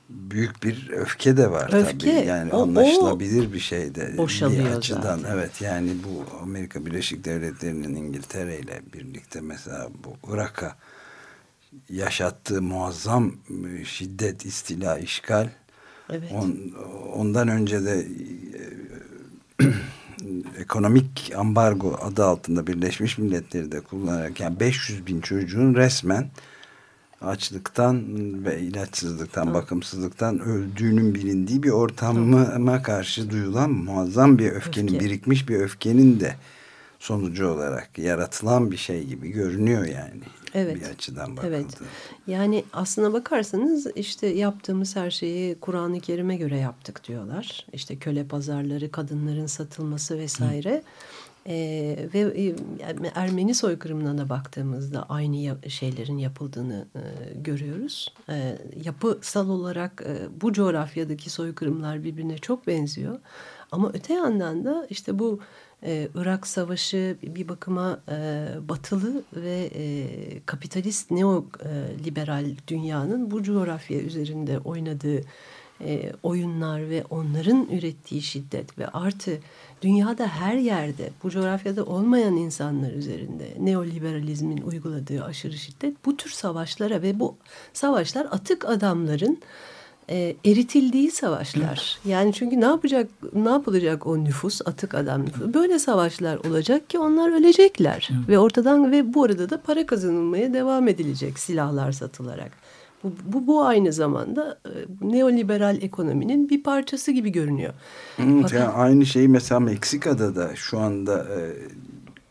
[0.09, 2.27] büyük bir öfke de var öfke, tabii.
[2.27, 5.01] Yani o, anlaşılabilir o bir şey de bir açıdan.
[5.03, 5.35] zaten.
[5.35, 10.77] Evet yani bu Amerika Birleşik Devletleri'nin İngiltere ile birlikte mesela bu Irak'a
[11.89, 13.35] yaşattığı muazzam
[13.81, 15.49] e, şiddet, istila, işgal.
[16.11, 16.33] Evet.
[16.33, 16.57] On,
[17.15, 18.07] ondan önce de
[19.61, 19.65] e,
[20.61, 26.31] ekonomik ambargo adı altında Birleşmiş Milletleri de kullanarak yani 500 bin çocuğun resmen
[27.21, 28.05] açlıktan
[28.45, 35.05] ve ilaçsızlıktan, bakımsızlıktan öldüğünün bilindiği bir ortama karşı duyulan muazzam bir öfkenin, Öfke.
[35.05, 36.35] birikmiş bir öfkenin de
[36.99, 40.23] sonucu olarak yaratılan bir şey gibi görünüyor yani.
[40.55, 40.77] Evet.
[40.77, 41.37] Bir açıdan.
[41.45, 41.67] Evet.
[42.27, 47.67] Yani aslına bakarsanız işte yaptığımız her şeyi Kur'an-ı Kerim'e göre yaptık diyorlar.
[47.73, 50.83] İşte köle pazarları, kadınların satılması vesaire.
[51.49, 52.55] Ee, ve e,
[53.15, 57.01] Ermeni soykırımına da baktığımızda aynı ya- şeylerin yapıldığını e,
[57.41, 58.15] görüyoruz.
[58.29, 63.19] E, yapısal olarak e, bu coğrafyadaki soykırımlar birbirine çok benziyor.
[63.73, 65.41] Ama öte yandan da işte bu
[65.83, 70.07] e, Irak Savaşı bir bakıma e, batılı ve e,
[70.47, 75.21] kapitalist neoliberal dünyanın bu coğrafya üzerinde oynadığı
[75.85, 79.39] e, oyunlar ve onların ürettiği şiddet ve artı
[79.83, 87.03] dünyada her yerde bu coğrafyada olmayan insanlar üzerinde neoliberalizmin uyguladığı aşırı şiddet bu tür savaşlara
[87.03, 87.37] ve bu
[87.73, 89.39] savaşlar atık adamların
[90.11, 91.99] e, eritildiği savaşlar.
[92.05, 95.55] Yani çünkü ne yapacak ne yapılacak o nüfus atık adam nüfusu?
[95.55, 100.89] Böyle savaşlar olacak ki onlar ölecekler ve ortadan ve bu arada da para kazanılmaya devam
[100.89, 102.53] edilecek silahlar satılarak.
[103.05, 107.75] Bu, bu, bu aynı zamanda e, neoliberal ekonominin bir parçası gibi görünüyor.
[108.19, 111.39] Evet, Fakat- yani aynı şeyi mesela Meksika'da da şu anda e,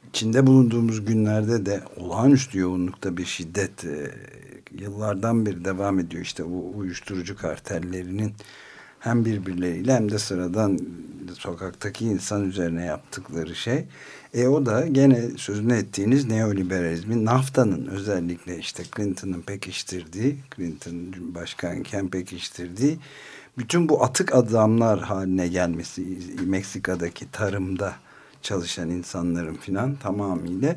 [0.09, 4.11] içinde bulunduğumuz günlerde de olağanüstü yoğunlukta bir şiddet e,
[4.79, 6.23] yıllardan beri devam ediyor.
[6.23, 8.33] İşte bu uyuşturucu kartellerinin
[9.07, 10.79] hem birbirleriyle hem de sıradan
[11.33, 13.85] sokaktaki insan üzerine yaptıkları şey.
[14.33, 22.97] E o da gene sözünü ettiğiniz neoliberalizmin NAFTA'nın özellikle işte Clinton'ın pekiştirdiği, Clinton başkanken pekiştirdiği
[23.57, 27.93] bütün bu atık adamlar haline gelmesi Meksika'daki tarımda
[28.41, 30.75] çalışan insanların filan tamamıyla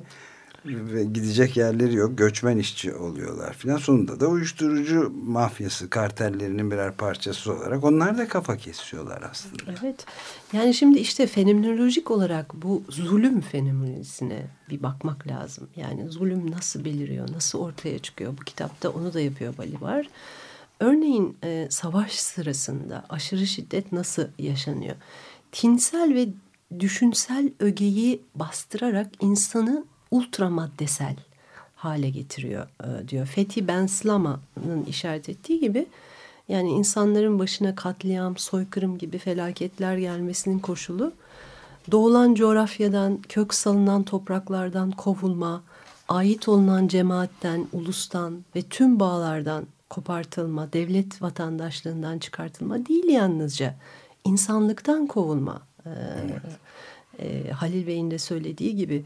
[0.65, 7.53] ve gidecek yerleri yok göçmen işçi oluyorlar filan sonunda da uyuşturucu mafyası kartellerinin birer parçası
[7.53, 9.63] olarak onlar da kafa kesiyorlar aslında.
[9.83, 10.07] Evet.
[10.53, 15.69] Yani şimdi işte fenomenolojik olarak bu zulüm fenomenolojisine bir bakmak lazım.
[15.77, 18.33] Yani zulüm nasıl beliriyor, nasıl ortaya çıkıyor?
[18.41, 20.07] Bu kitapta onu da yapıyor Balibar.
[20.81, 24.97] Örneğin e, savaş sırasında aşırı şiddet nasıl yaşanıyor?
[25.53, 26.29] Tinsel ve
[26.81, 31.17] düşünsel ögeyi bastırarak insanı ultramaddesel
[31.77, 33.27] hale getiriyor e, diyor.
[33.27, 35.87] Fethi Benslama'nın işaret ettiği gibi
[36.49, 41.13] yani insanların başına katliam, soykırım gibi felaketler gelmesinin koşulu
[41.91, 45.63] doğulan coğrafyadan, kök salınan topraklardan kovulma,
[46.09, 53.75] ait olunan cemaatten, ulustan ve tüm bağlardan kopartılma, devlet vatandaşlığından çıkartılma değil yalnızca
[54.25, 55.63] insanlıktan kovulma.
[55.87, 55.91] Ee,
[57.19, 59.05] e, Halil Bey'in de söylediği gibi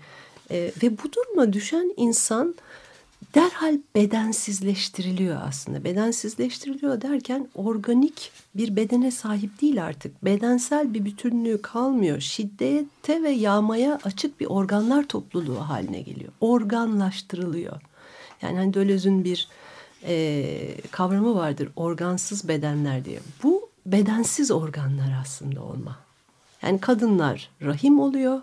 [0.51, 2.55] e, ve bu duruma düşen insan
[3.35, 5.85] derhal bedensizleştiriliyor aslında.
[5.85, 10.25] Bedensizleştiriliyor derken organik bir bedene sahip değil artık.
[10.25, 12.21] Bedensel bir bütünlüğü kalmıyor.
[12.21, 16.33] Şiddete ve yağmaya açık bir organlar topluluğu haline geliyor.
[16.41, 17.81] Organlaştırılıyor.
[18.43, 19.49] Yani hani Döloz'un bir
[20.07, 21.69] e, kavramı vardır.
[21.77, 23.21] Organsız bedenler diye.
[23.43, 25.97] Bu bedensiz organlar aslında olma.
[26.63, 28.43] Yani kadınlar rahim oluyor,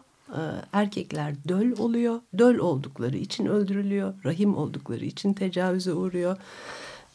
[0.73, 2.21] erkekler döl oluyor.
[2.37, 4.13] Döl oldukları için öldürülüyor.
[4.25, 6.37] Rahim oldukları için tecavüze uğruyor.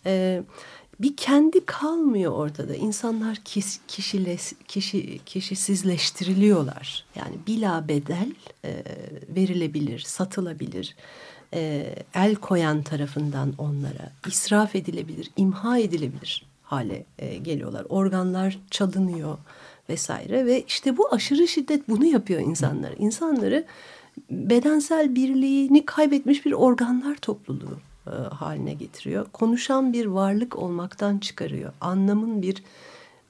[0.06, 0.42] E,
[1.00, 2.74] bir kendi kalmıyor ortada.
[2.74, 7.04] İnsanlar kis, kişiles, kişi, kişisizleştiriliyorlar.
[7.14, 8.32] Yani bila bedel
[8.64, 8.82] e,
[9.28, 10.96] verilebilir, satılabilir.
[11.54, 17.86] E, el koyan tarafından onlara israf edilebilir, imha edilebilir hale e, geliyorlar.
[17.88, 19.38] Organlar çalınıyor
[19.88, 22.94] vesaire ve işte bu aşırı şiddet bunu yapıyor insanlar.
[22.98, 23.64] İnsanları
[24.30, 29.26] bedensel birliğini kaybetmiş bir organlar topluluğu e, haline getiriyor.
[29.32, 31.72] Konuşan bir varlık olmaktan çıkarıyor.
[31.80, 32.62] Anlamın bir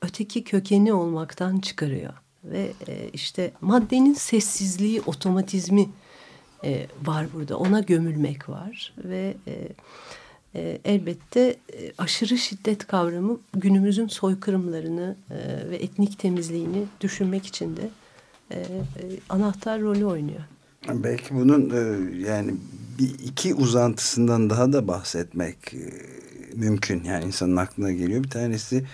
[0.03, 2.12] öteki kökeni olmaktan çıkarıyor.
[2.45, 5.88] Ve e, işte maddenin sessizliği, otomatizmi
[6.64, 7.57] e, var burada.
[7.59, 9.69] Ona gömülmek var ve e,
[10.57, 11.40] e, elbette
[11.73, 17.90] e, aşırı şiddet kavramı günümüzün soykırımlarını e, ve etnik temizliğini düşünmek için de
[19.29, 20.40] anahtar rolü oynuyor.
[20.88, 21.71] Belki bunun
[22.27, 22.55] yani
[22.99, 25.59] bir iki uzantısından daha da bahsetmek
[26.55, 27.05] mümkün.
[27.05, 28.25] Yani insanın aklına geliyor.
[28.25, 28.87] Bir tanesi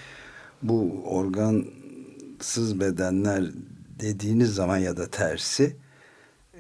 [0.62, 3.44] bu organsız bedenler
[4.01, 5.77] dediğiniz zaman ya da tersi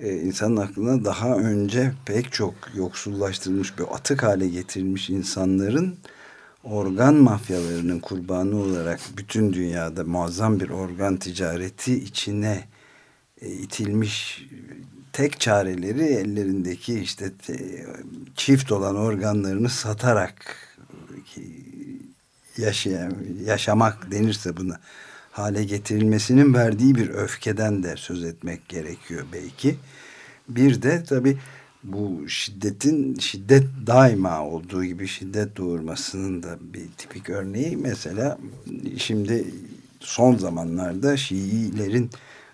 [0.02, 5.96] e, insanın aklına daha önce pek çok yoksullaştırılmış bir atık hale getirilmiş insanların
[6.64, 12.64] organ mafyalarının kurbanı olarak bütün dünyada muazzam bir organ ticareti içine
[13.42, 14.46] e, itilmiş
[15.12, 17.32] tek çareleri ellerindeki işte
[18.36, 20.56] çift olan organlarını satarak
[22.58, 24.80] yaşayan, yaşamak denirse buna
[25.32, 29.76] hale getirilmesinin verdiği bir öfkeden de söz etmek gerekiyor belki.
[30.48, 31.38] Bir de tabi
[31.84, 38.38] bu şiddetin şiddet daima olduğu gibi şiddet doğurmasının da bir tipik örneği mesela
[38.96, 39.44] şimdi
[40.00, 42.10] son zamanlarda Şiilerin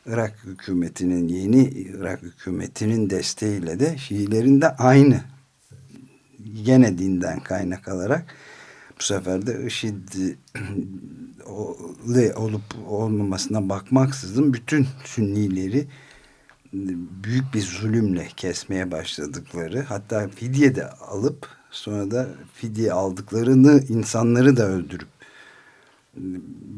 [0.07, 5.21] Irak hükümetinin yeni Irak hükümetinin desteğiyle de Şiilerin de aynı
[6.65, 8.35] gene dinden kaynak alarak
[9.01, 10.09] bu sefer de IŞİD
[12.37, 15.89] olup olmamasına bakmaksızın bütün Sünnileri
[17.25, 24.67] büyük bir zulümle kesmeye başladıkları hatta fidye de alıp sonra da fidye aldıklarını insanları da
[24.67, 25.18] öldürüp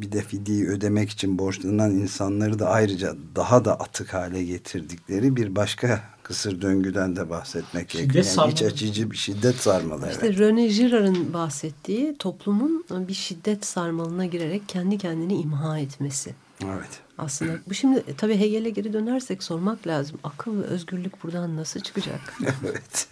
[0.01, 5.57] bir de fidyeyi ödemek için borçlanan insanları da ayrıca daha da atık hale getirdikleri bir
[5.57, 8.25] başka kısır döngüden de bahsetmek gerekiyor.
[8.37, 10.11] Yani iç açıcı bir şiddet sarmalı.
[10.11, 10.39] İşte evet.
[10.39, 16.35] René Girard'ın bahsettiği toplumun bir şiddet sarmalına girerek kendi kendini imha etmesi.
[16.65, 17.01] Evet.
[17.19, 20.19] Aslında bu şimdi e, tabii Hegel'e geri dönersek sormak lazım.
[20.25, 22.35] Akıl ve özgürlük buradan nasıl çıkacak?
[22.71, 23.07] evet.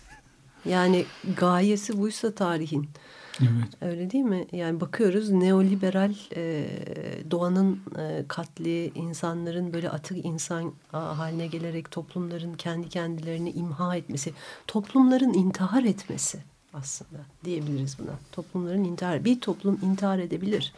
[0.65, 2.89] Yani gayesi buysa tarihin
[3.41, 3.83] Evet.
[3.93, 4.47] Öyle değil mi?
[4.53, 6.67] Yani bakıyoruz neoliberal e,
[7.31, 14.33] doğanın e, katli, insanların böyle atık insan haline gelerek toplumların kendi kendilerini imha etmesi,
[14.67, 16.39] toplumların intihar etmesi
[16.75, 18.19] aslında diyebiliriz buna.
[18.33, 20.73] Toplumların intihar, bir toplum intihar edebilir.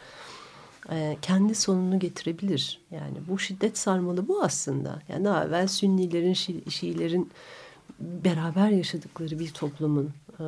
[0.91, 2.81] E, kendi sonunu getirebilir.
[2.91, 5.01] Yani bu şiddet sarmalı bu aslında.
[5.09, 7.31] Yani daha evvel Sünnilerin, Şi, Şiilerin
[7.99, 10.43] beraber yaşadıkları bir toplumun e,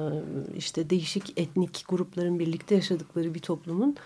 [0.58, 3.98] işte değişik etnik grupların birlikte yaşadıkları bir toplumun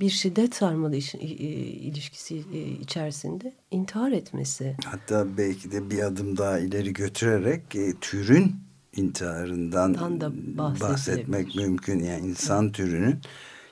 [0.00, 4.76] bir şiddet sarmalı ilişkisi e, içerisinde intihar etmesi.
[4.84, 8.56] Hatta belki de bir adım daha ileri götürerek e, türün
[8.96, 10.32] intiharından da
[10.80, 11.98] bahsetmek mümkün.
[11.98, 13.16] Yani insan türünün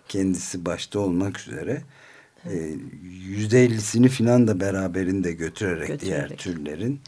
[0.09, 1.83] kendisi başta olmak üzere
[3.03, 7.01] yüzde ellisini filan da beraberinde götürerek, götürerek diğer türlerin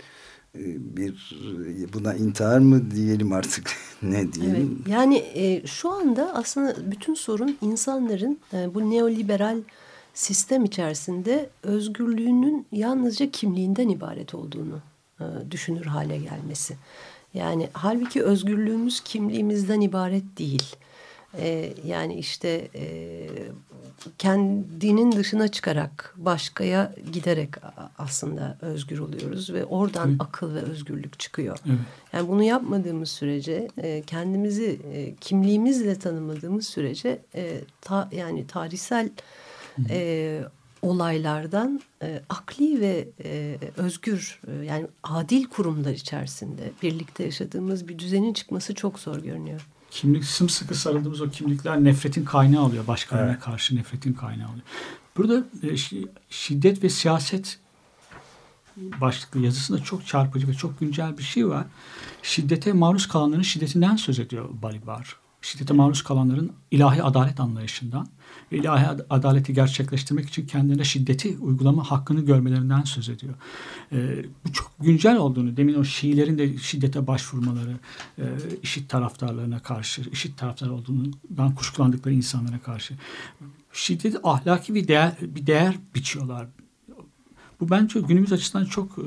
[0.54, 1.34] bir
[1.92, 3.70] buna intihar mı diyelim artık
[4.02, 4.76] ne diyelim?
[4.76, 9.58] Evet, yani e, şu anda aslında bütün sorun insanların e, bu neoliberal
[10.14, 14.80] sistem içerisinde özgürlüğünün yalnızca kimliğinden ibaret olduğunu
[15.20, 16.76] e, düşünür hale gelmesi.
[17.34, 20.76] Yani halbuki özgürlüğümüz kimliğimizden ibaret değil.
[21.38, 23.28] E, yani işte e,
[24.18, 27.50] kendinin dışına çıkarak başkaya giderek
[27.98, 30.20] aslında özgür oluyoruz ve oradan evet.
[30.20, 31.58] akıl ve özgürlük çıkıyor.
[31.66, 31.78] Evet.
[32.12, 39.10] Yani bunu yapmadığımız sürece e, kendimizi e, kimliğimizle tanımadığımız sürece e, ta, yani tarihsel
[39.90, 40.40] e,
[40.82, 48.32] olaylardan e, akli ve e, özgür e, yani adil kurumlar içerisinde birlikte yaşadığımız bir düzenin
[48.32, 52.86] çıkması çok zor görünüyor kimlik sımsıkı sarıldığımız o kimlikler nefretin kaynağı oluyor.
[52.86, 53.40] Başkalarına evet.
[53.40, 54.64] karşı nefretin kaynağı oluyor.
[55.16, 55.76] Burada e,
[56.30, 57.58] şiddet ve siyaset
[58.76, 61.66] başlıklı yazısında çok çarpıcı ve çok güncel bir şey var.
[62.22, 68.08] Şiddete maruz kalanların şiddetinden söz ediyor Balibar şiddete maruz kalanların ilahi adalet anlayışından
[68.52, 73.34] ve ilahi adaleti gerçekleştirmek için kendilerine şiddeti uygulama hakkını görmelerinden söz ediyor.
[73.92, 77.76] E, bu çok güncel olduğunu, demin o Şiilerin de şiddete başvurmaları,
[78.18, 78.24] e,
[78.62, 82.94] işit taraftarlarına karşı, işit taraftar olduğundan kuşkulandıkları insanlara karşı
[83.72, 86.46] şiddeti ahlaki bir değer, bir değer biçiyorlar.
[87.60, 89.02] Bu bence günümüz açısından çok e,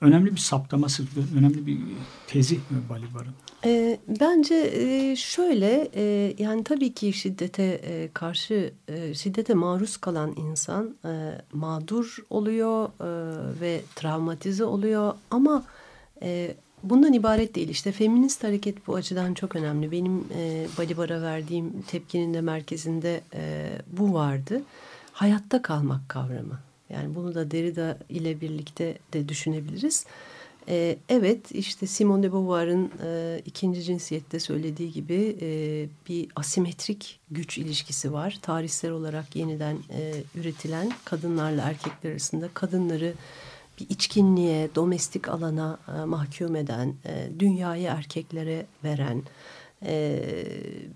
[0.00, 1.04] önemli bir saptaması,
[1.36, 1.78] önemli bir
[2.26, 2.60] tezi
[2.90, 3.34] Balibar'ın.
[3.64, 10.34] E, bence e, şöyle e, yani tabii ki şiddete e, karşı e, şiddete maruz kalan
[10.36, 15.64] insan e, mağdur oluyor e, ve travmatize oluyor ama
[16.22, 17.68] e, bundan ibaret değil.
[17.68, 19.92] İşte feminist hareket bu açıdan çok önemli.
[19.92, 24.62] Benim e, Balibar'a verdiğim tepkinin de merkezinde e, bu vardı.
[25.12, 26.58] Hayatta kalmak kavramı.
[26.90, 30.06] Yani bunu da Derrida ile birlikte de düşünebiliriz.
[30.68, 35.48] E, evet işte Simone de Beauvoir'ın e, ikinci cinsiyette söylediği gibi e,
[36.08, 38.38] bir asimetrik güç ilişkisi var.
[38.42, 43.14] Tarihsel olarak yeniden e, üretilen kadınlarla erkekler arasında kadınları
[43.80, 49.22] bir içkinliğe, domestik alana e, mahkum eden, e, dünyayı erkeklere veren
[49.82, 50.24] e,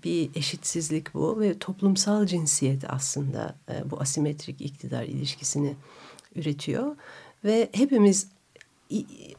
[0.03, 5.75] bir eşitsizlik bu ve toplumsal cinsiyet aslında e, bu asimetrik iktidar ilişkisini
[6.35, 6.95] üretiyor
[7.43, 8.27] ve hepimiz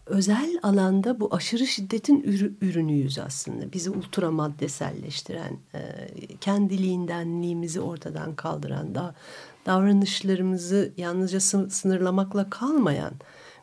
[0.06, 2.22] özel alanda bu aşırı şiddetin
[2.60, 3.72] ürünüyüz aslında.
[3.72, 5.80] Bizi ultra maddeselleştiren, e,
[6.40, 9.14] kendiliğindenliğimizi ortadan kaldıran, da
[9.66, 11.40] davranışlarımızı yalnızca
[11.70, 13.12] sınırlamakla kalmayan,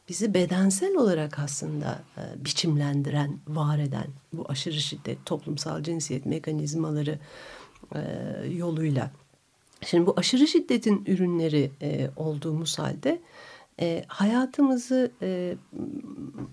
[0.10, 7.20] bizi bedensel olarak aslında e, biçimlendiren, var eden bu aşırı şiddet, toplumsal cinsiyet mekanizmaları
[7.96, 8.02] e,
[8.50, 9.12] yoluyla.
[9.86, 11.72] Şimdi bu aşırı şiddetin ürünleri
[12.16, 13.22] olduğumuz halde
[13.82, 15.56] e, hayatımızı e,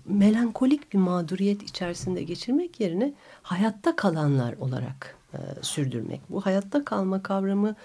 [0.05, 6.21] melankolik bir mağduriyet içerisinde geçirmek yerine hayatta kalanlar olarak e, sürdürmek.
[6.29, 7.75] Bu hayatta kalma kavramı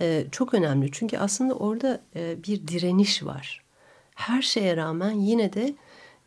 [0.00, 3.62] e, çok önemli çünkü aslında orada e, bir direniş var.
[4.14, 5.74] Her şeye rağmen yine de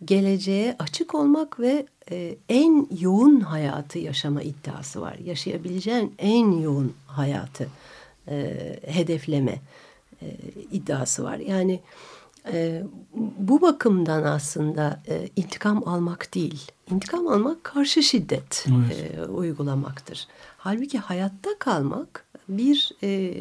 [0.05, 5.15] geleceğe açık olmak ve e, en yoğun hayatı yaşama iddiası var.
[5.15, 7.67] Yaşayabileceğin en yoğun hayatı
[8.28, 8.55] e,
[8.88, 9.59] hedefleme
[10.21, 10.28] e,
[10.71, 11.38] iddiası var.
[11.38, 11.80] Yani e,
[13.37, 19.13] bu bakımdan aslında e, intikam almak değil, intikam almak karşı şiddet evet.
[19.17, 20.27] e, uygulamaktır.
[20.57, 23.33] Halbuki hayatta kalmak bir e,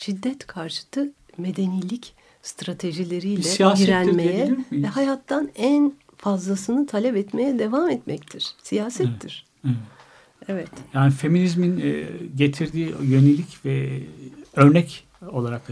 [0.00, 8.54] şiddet karşıtı medenilik stratejileriyle direnmeye ve hayattan en fazlasını talep etmeye devam etmektir.
[8.62, 9.46] Siyasettir.
[9.64, 9.76] Evet.
[10.48, 10.68] evet.
[10.68, 10.84] evet.
[10.94, 12.06] Yani feminizmin e,
[12.36, 14.02] getirdiği yönelik ve
[14.56, 15.62] örnek olarak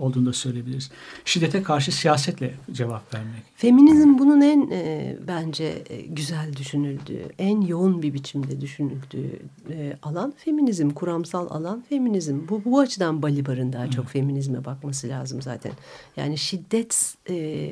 [0.00, 0.90] olduğunu da söyleyebiliriz.
[1.24, 3.42] Şiddete karşı siyasetle cevap vermek.
[3.56, 10.34] Feminizm bunun en e, bence e, güzel düşünüldüğü, en yoğun bir biçimde düşünüldüğü e, alan
[10.36, 12.48] feminizm, kuramsal alan feminizm.
[12.48, 15.72] Bu, bu açıdan Balibar'ın daha çok feminizme bakması lazım zaten.
[16.16, 17.70] Yani şiddet e,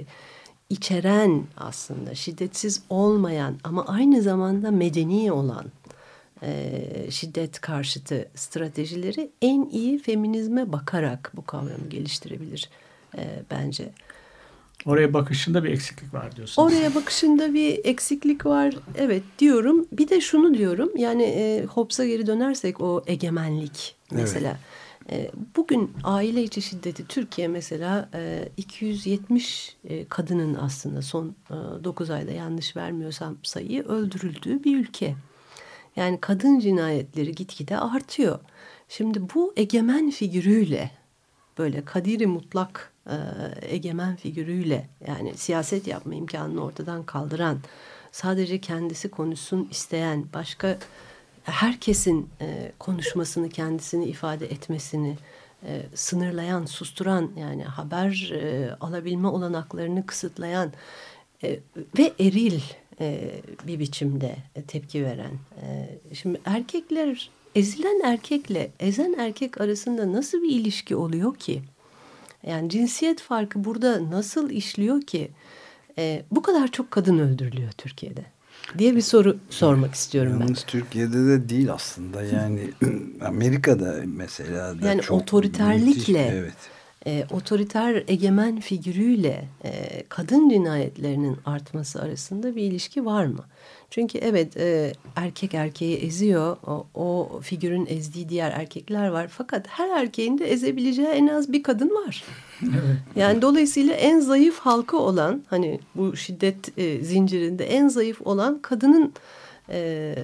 [0.71, 5.65] içeren aslında, şiddetsiz olmayan ama aynı zamanda medeni olan
[6.43, 12.71] e, şiddet karşıtı stratejileri en iyi feminizme bakarak bu kavramı geliştirebilir
[13.17, 13.93] e, bence.
[14.87, 16.63] Oraya bakışında bir eksiklik var diyorsun.
[16.63, 18.75] Oraya bakışında bir eksiklik var.
[18.99, 19.87] Evet diyorum.
[19.93, 20.91] Bir de şunu diyorum.
[20.97, 24.49] Yani e, Hobbes'a geri dönersek o egemenlik mesela.
[24.49, 24.59] Evet.
[25.11, 32.11] E, bugün aile içi şiddeti Türkiye mesela e, 270 e, kadının aslında son e, 9
[32.11, 35.15] ayda yanlış vermiyorsam sayıyı öldürüldüğü bir ülke.
[35.99, 38.39] Yani kadın cinayetleri gitgide artıyor.
[38.89, 40.91] Şimdi bu egemen figürüyle
[41.59, 43.17] böyle kadiri mutlak e,
[43.63, 47.59] egemen figürüyle yani siyaset yapma imkanını ortadan kaldıran
[48.13, 50.79] sadece kendisi konuşsun isteyen başka
[51.45, 55.17] herkesin e, konuşmasını kendisini ifade etmesini
[55.67, 60.73] e, sınırlayan susturan yani haber e, alabilme olanaklarını kısıtlayan
[61.45, 61.59] e,
[61.99, 62.61] ve eril
[63.01, 63.31] e,
[63.67, 64.37] bir biçimde
[64.67, 65.33] tepki veren.
[65.63, 71.63] E, şimdi erkekler ezilen erkekle ezen erkek arasında nasıl bir ilişki oluyor ki?
[72.47, 75.31] Yani cinsiyet farkı burada nasıl işliyor ki?
[75.99, 78.25] E, bu kadar çok kadın öldürülüyor Türkiye'de
[78.79, 80.67] diye bir soru sormak istiyorum Yalnız ben.
[80.67, 82.71] Türkiye'de de değil aslında yani
[83.21, 91.37] Amerika'da mesela da yani çok otoriterlikle müthiş, evet e, otoriter egemen figürüyle e, kadın cinayetlerinin
[91.47, 93.45] artması arasında bir ilişki var mı?
[93.91, 96.57] Çünkü evet e, erkek erkeği eziyor.
[96.67, 99.29] O, o figürün ezdiği diğer erkekler var.
[99.29, 102.25] Fakat her erkeğin de ezebileceği en az bir kadın var.
[103.17, 109.13] Yani dolayısıyla en zayıf halka olan hani bu şiddet e, zincirinde en zayıf olan kadının
[109.71, 110.15] e,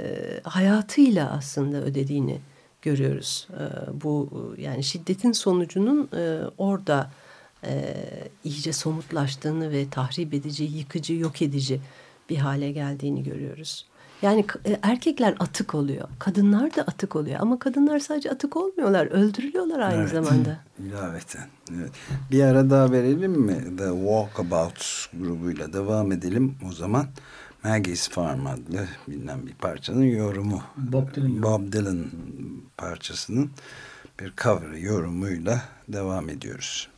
[0.45, 2.39] hayatıyla aslında ödediğini
[2.85, 3.49] görüyoruz.
[3.53, 3.65] E,
[4.03, 4.29] bu
[4.59, 7.11] yani şiddetin sonucunun e, orada
[7.67, 7.95] e,
[8.45, 11.81] iyice somutlaştığını ve tahrip edici, yıkıcı, yok edici
[12.31, 13.87] bir hale geldiğini görüyoruz.
[14.23, 16.09] Yani e, erkekler atık oluyor.
[16.19, 17.41] Kadınlar da atık oluyor.
[17.41, 19.07] Ama kadınlar sadece atık olmuyorlar.
[19.07, 20.11] Öldürülüyorlar aynı evet.
[20.11, 20.59] zamanda.
[20.79, 21.47] İlaveten.
[21.77, 21.91] Evet.
[22.31, 23.77] Bir ara daha verelim mi?
[23.79, 27.07] The Walkabouts grubuyla devam edelim o zaman.
[27.65, 30.63] Maggie's Farm adlı bilinen bir parçanın yorumu.
[30.77, 32.07] Bob Dylan, Bob Dylan
[32.77, 33.51] parçasının
[34.21, 36.89] bir cover yorumuyla devam ediyoruz.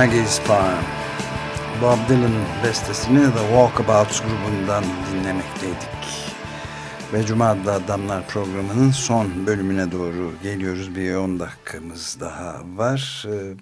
[0.00, 0.84] Maggie's Farm.
[1.82, 6.32] Bob Dylan'ın bestesini The Walkabouts grubundan dinlemekteydik.
[7.12, 10.94] Ve Cuma adlı Adamlar programının son bölümüne doğru geliyoruz.
[10.94, 13.26] Bir 10 dakikamız daha var.
[13.28, 13.54] Ee,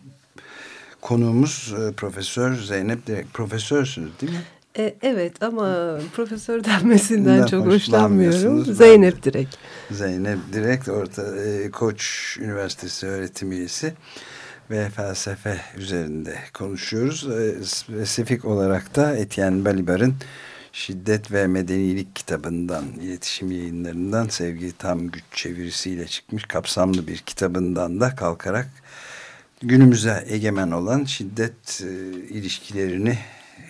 [1.01, 3.34] konuğumuz e, Profesör Zeynep Direk.
[3.34, 4.43] Profesörsünüz değil mi?
[4.78, 8.64] E, evet ama profesör denmesinden çok hoşlanmıyorum.
[8.64, 9.49] Zeynep Direk.
[9.91, 13.95] Zeynep Direk, orta, e, Koç Üniversitesi öğretim üyesi
[14.71, 17.29] ve felsefe üzerinde konuşuyoruz.
[17.29, 20.14] Ee, spesifik olarak da Etienne Balibar'ın
[20.73, 28.14] Şiddet ve Medenilik kitabından, iletişim yayınlarından sevgi tam güç çevirisiyle çıkmış kapsamlı bir kitabından da
[28.14, 28.69] kalkarak
[29.62, 31.91] günümüze egemen olan şiddet e,
[32.29, 33.19] ilişkilerini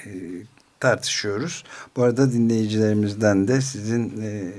[0.06, 0.10] e,
[0.80, 1.64] tartışıyoruz.
[1.96, 4.52] Bu arada dinleyicilerimizden de sizin e,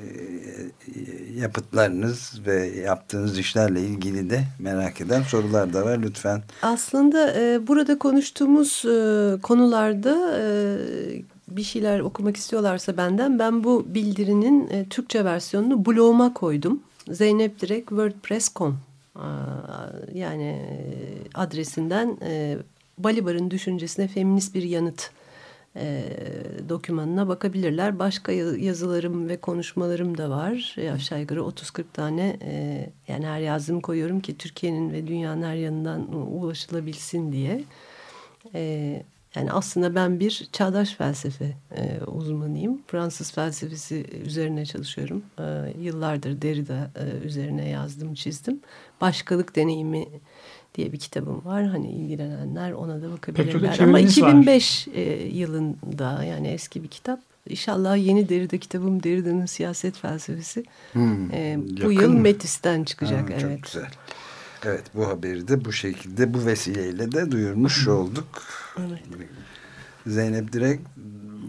[1.36, 6.00] yapıtlarınız ve yaptığınız işlerle ilgili de merak eden sorular da var.
[6.02, 6.42] Lütfen.
[6.62, 10.78] Aslında e, burada konuştuğumuz e, konularda e,
[11.48, 16.84] bir şeyler okumak istiyorlarsa benden ben bu bildirinin e, Türkçe versiyonunu bloguma koydum.
[17.12, 18.80] Zeynep Direkt WordPress.com
[20.14, 20.78] yani e,
[21.34, 22.58] adresinden e,
[22.98, 25.12] Balibar'ın düşüncesine feminist bir yanıt
[25.76, 26.04] e,
[26.70, 28.00] dokümanına bakabilirler.
[28.00, 30.76] Başka yazılarım ve konuşmalarım da var.
[30.78, 35.56] E, aşağı yukarı 30-40 tane e, yani her yazdım koyuyorum ki Türkiye'nin ve dünyanın her
[35.56, 37.64] yanından ulaşılabilsin diye.
[38.54, 39.04] E,
[39.36, 42.82] yani aslında ben bir çağdaş felsefe e, uzmanıyım.
[42.88, 45.24] Fransız felsefesi üzerine çalışıyorum.
[45.40, 48.60] E, yıllardır Derrida e, üzerine yazdım, çizdim.
[49.02, 50.08] Başkalık deneyimi
[50.76, 51.66] diye bir kitabım var.
[51.66, 53.80] Hani ilgilenenler ona da bakabilirler.
[53.80, 57.20] Ama 2005 e, yılında yani eski bir kitap.
[57.50, 60.64] İnşallah yeni Derrida kitabım Derrida'nın siyaset felsefesi
[60.94, 62.20] hmm, e, bu yıl mı?
[62.20, 63.30] Metis'ten çıkacak.
[63.30, 63.42] Ha, evet.
[63.42, 63.90] Çok güzel.
[64.66, 68.44] Evet bu haberi de bu şekilde bu vesileyle de duyurmuş olduk.
[68.80, 69.00] Evet.
[70.08, 70.82] Zeynep Direkt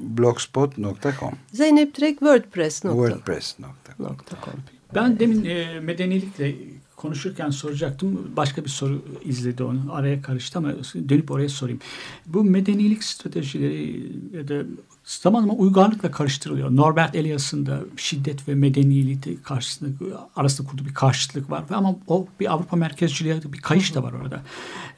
[0.03, 4.55] blogspot.com Zeynep Direkt WordPress.com WordPress.com
[4.95, 6.55] Ben demin e, medenilikle
[7.01, 8.33] konuşurken soracaktım.
[8.37, 9.81] Başka bir soru izledi onu.
[9.93, 10.73] Araya karıştı ama
[11.09, 11.81] dönüp oraya sorayım.
[12.27, 14.63] Bu medenilik stratejileri ya da
[15.05, 16.77] zaman zaman uygarlıkla karıştırılıyor.
[16.77, 19.91] Norbert Elias'ın da şiddet ve medeniyeti karşısında
[20.37, 21.65] arasında kurduğu bir karşıtlık var.
[21.71, 24.43] Ama o bir Avrupa merkezciliğe bir kayış da var orada.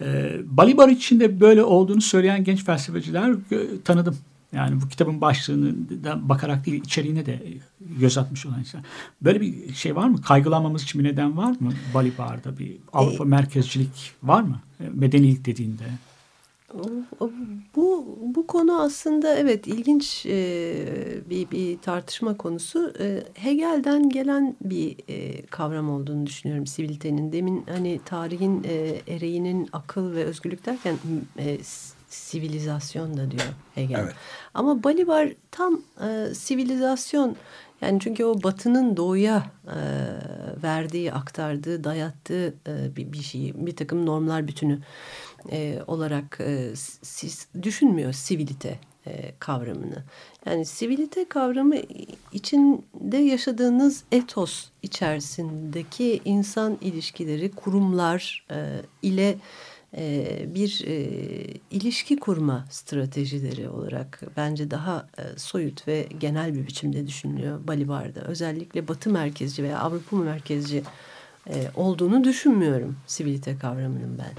[0.00, 4.16] Ee, Balibar içinde böyle olduğunu söyleyen genç felsefeciler e, tanıdım.
[4.53, 7.42] Yani bu kitabın başlığına bakarak değil içeriğine de
[7.80, 8.80] göz atmış olan insan.
[9.22, 10.22] Böyle bir şey var mı?
[10.22, 11.72] Kaygılanmamız için bir neden var mı?
[11.94, 14.61] Balibar'da bir Avrupa e, merkezcilik var mı?
[14.80, 15.84] E, medenilik dediğinde.
[17.76, 20.74] Bu bu konu aslında evet ilginç e,
[21.30, 22.94] bir bir tartışma konusu.
[23.00, 27.32] E, Hegel'den gelen bir e, kavram olduğunu düşünüyorum sivilitenin.
[27.32, 30.96] Demin hani tarihin e, ereğinin akıl ve özgürlük derken
[31.38, 31.59] e,
[32.14, 33.98] sivilizasyon da diyor Hegel.
[33.98, 34.14] Evet.
[34.54, 37.36] Ama Balibar tam e, sivilizasyon
[37.80, 39.78] yani çünkü o batının doğuya e,
[40.62, 44.78] verdiği, aktardığı, dayattığı e, bir, bir şeyi, bir takım normlar bütünü
[45.50, 46.70] e, olarak e,
[47.02, 50.04] siz düşünmüyor sivilite e, kavramını.
[50.46, 51.76] Yani sivilite kavramı
[52.32, 59.36] içinde yaşadığınız etos içerisindeki insan ilişkileri, kurumlar e, ile
[60.55, 60.95] bir e,
[61.70, 68.20] ilişki kurma stratejileri olarak bence daha e, soyut ve genel bir biçimde düşünülüyor Balibar'da.
[68.20, 70.82] Özellikle Batı merkezci veya Avrupa merkezci
[71.47, 74.32] e, olduğunu düşünmüyorum sivilite kavramının ben.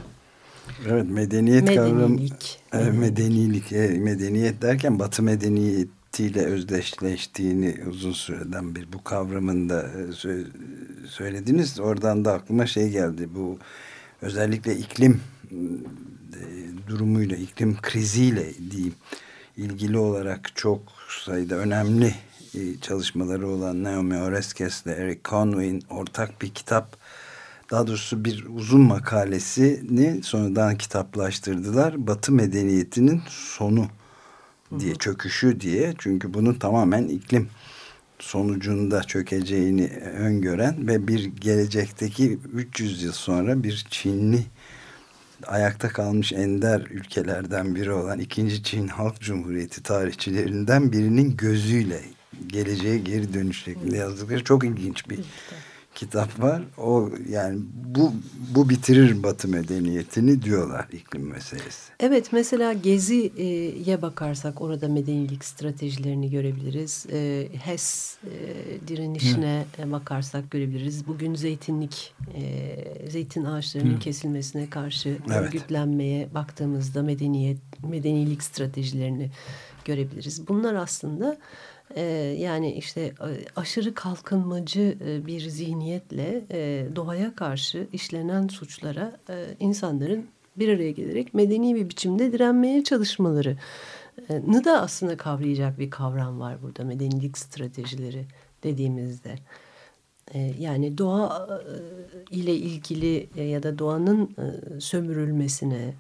[0.90, 2.60] Evet medeniyet medenilik.
[2.72, 2.88] kavramı.
[2.88, 3.72] E, medenilik.
[3.72, 10.14] E, medeniyet derken Batı medeniyetiyle özdeşleştiğini uzun süreden bir bu kavramın da e,
[11.08, 11.80] söylediniz.
[11.80, 13.30] Oradan da aklıma şey geldi.
[13.36, 13.58] Bu
[14.22, 15.43] özellikle iklim e,
[16.88, 18.96] durumuyla, iklim kriziyle diyeyim
[19.58, 20.82] ilgili olarak çok
[21.26, 22.16] sayıda önemli
[22.56, 26.98] e, çalışmaları olan Naomi Oreskes ile Eric Conway'in ortak bir kitap
[27.72, 32.08] daha doğrusu bir uzun makalesini sonradan kitaplaştırdılar.
[32.08, 33.88] Batı medeniyetinin sonu
[34.80, 35.94] diye, çöküşü diye.
[35.98, 37.50] Çünkü bunun tamamen iklim
[38.20, 39.88] sonucunda çökeceğini
[40.18, 44.44] öngören ve bir gelecekteki 300 yıl sonra bir Çinli
[45.48, 48.64] ayakta kalmış ender ülkelerden biri olan 2.
[48.64, 52.02] Çin Halk Cumhuriyeti tarihçilerinden birinin gözüyle
[52.48, 55.20] geleceğe geri dönüş şeklinde yazdıkları çok ilginç bir
[55.96, 56.62] kitap var.
[56.78, 58.14] O yani bu
[58.56, 61.94] bu bitirir Batı medeniyetini diyorlar iklim meselesi.
[62.00, 67.06] Evet mesela Gezi'ye bakarsak orada medenilik stratejilerini görebiliriz.
[67.12, 69.92] E, HES e, direnişine Hı.
[69.92, 71.08] bakarsak görebiliriz.
[71.08, 74.00] Bugün zeytinlik e, zeytin ağaçlarının Hı.
[74.00, 75.38] kesilmesine karşı evet.
[75.38, 77.58] örgütlenmeye baktığımızda medeniyet
[77.90, 79.32] medenilik stratejilerini
[79.86, 80.48] görebiliriz.
[80.48, 81.38] Bunlar aslında
[82.40, 89.20] yani işte e, aşırı kalkınmacı e, bir zihniyetle e, doğaya karşı işlenen suçlara
[89.60, 90.28] insanların
[90.58, 93.58] bir araya gelerek medeni bir biçimde direnmeye çalışmaları
[94.30, 98.26] nı da aslında kavrayacak bir kavram var burada medenilik stratejileri
[98.64, 99.36] dediğimizde.
[100.34, 101.48] Ee, yani doğa
[102.32, 105.94] e, ile ilgili e, ya da doğanın e, sömürülmesine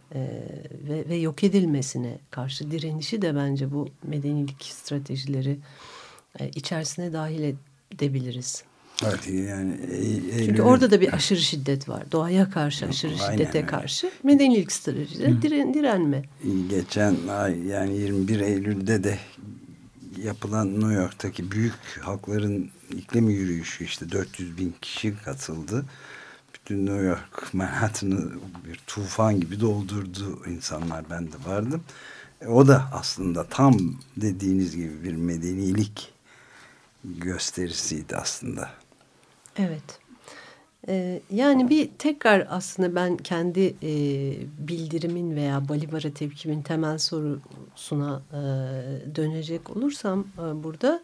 [0.89, 5.57] ve, ve yok edilmesine karşı direnişi de bence bu medenilik stratejileri
[6.55, 7.55] içerisine dahil
[7.91, 8.63] edebiliriz.
[9.03, 10.45] Evet yani Eylül...
[10.45, 12.03] Çünkü orada da bir aşırı şiddet var.
[12.11, 13.67] Doğaya karşı aşırı Aynen şiddete öyle.
[13.67, 16.23] karşı medenilik stratejileri diren, direnme.
[16.69, 19.17] Geçen ay yani 21 Eylül'de de
[20.23, 25.85] yapılan New York'taki büyük halkların iklim yürüyüşü işte 400 bin kişi katıldı.
[26.53, 28.31] Bütün New York Manhattan'ı
[28.67, 31.83] bir tufan gibi doldurdu insanlar ben de vardım.
[32.41, 33.77] E, o da aslında tam
[34.17, 36.13] dediğiniz gibi bir medenilik
[37.03, 38.69] gösterisiydi aslında.
[39.57, 39.99] Evet.
[40.87, 43.91] Ee, yani bir tekrar aslında ben kendi e,
[44.57, 48.35] bildirimin veya Bolivar'a tepkimin temel sorusuna e,
[49.15, 51.01] dönecek olursam e, burada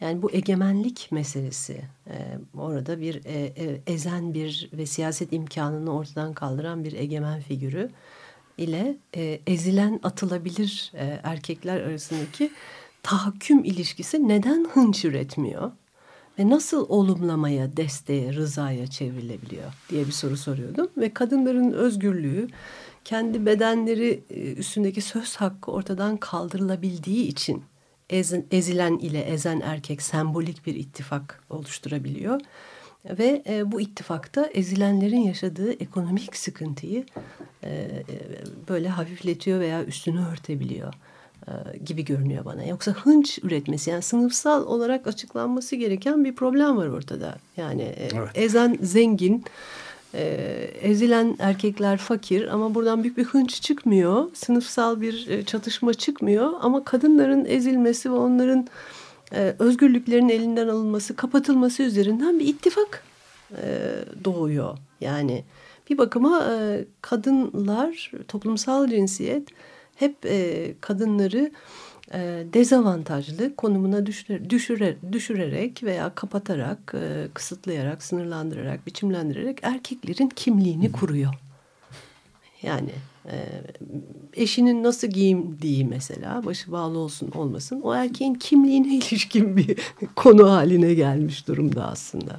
[0.00, 6.34] yani bu egemenlik meselesi e, orada bir e, e, ezen bir ve siyaset imkanını ortadan
[6.34, 7.90] kaldıran bir egemen figürü
[8.58, 12.50] ile e, ezilen atılabilir e, erkekler arasındaki
[13.02, 15.72] tahakküm ilişkisi neden hınç üretmiyor?
[16.38, 20.88] ve nasıl olumlamaya, desteğe, rızaya çevrilebiliyor diye bir soru soruyordum.
[20.96, 22.48] Ve kadınların özgürlüğü
[23.04, 27.64] kendi bedenleri e, üstündeki söz hakkı ortadan kaldırılabildiği için
[28.50, 32.40] ezilen ile ezen erkek sembolik bir ittifak oluşturabiliyor.
[33.04, 37.04] Ve e, bu ittifakta ezilenlerin yaşadığı ekonomik sıkıntıyı
[37.64, 37.88] e,
[38.68, 40.94] böyle hafifletiyor veya üstünü örtebiliyor.
[41.48, 42.64] E, gibi görünüyor bana.
[42.64, 47.36] Yoksa hınç üretmesi yani sınıfsal olarak açıklanması gereken bir problem var ortada.
[47.56, 48.30] Yani e, evet.
[48.34, 49.44] ezen zengin,
[50.14, 50.24] e,
[50.82, 54.30] ezilen erkekler fakir ama buradan büyük bir hınç çıkmıyor.
[54.34, 58.68] Sınıfsal bir çatışma çıkmıyor ama kadınların ezilmesi ve onların
[59.58, 63.02] özgürlüklerinin elinden alınması, kapatılması üzerinden bir ittifak
[64.24, 64.78] doğuyor.
[65.00, 65.44] Yani
[65.90, 66.46] bir bakıma
[67.02, 69.48] kadınlar, toplumsal cinsiyet
[69.96, 71.50] hep e, kadınları
[72.14, 81.34] e, dezavantajlı konumuna düşüre, düşürerek veya kapatarak, e, kısıtlayarak, sınırlandırarak, biçimlendirerek erkeklerin kimliğini kuruyor.
[82.62, 82.90] Yani
[83.26, 83.36] e,
[84.32, 89.76] eşinin nasıl giyindiği mesela başı bağlı olsun olmasın o erkeğin kimliğine ilişkin bir
[90.16, 92.38] konu haline gelmiş durumda aslında.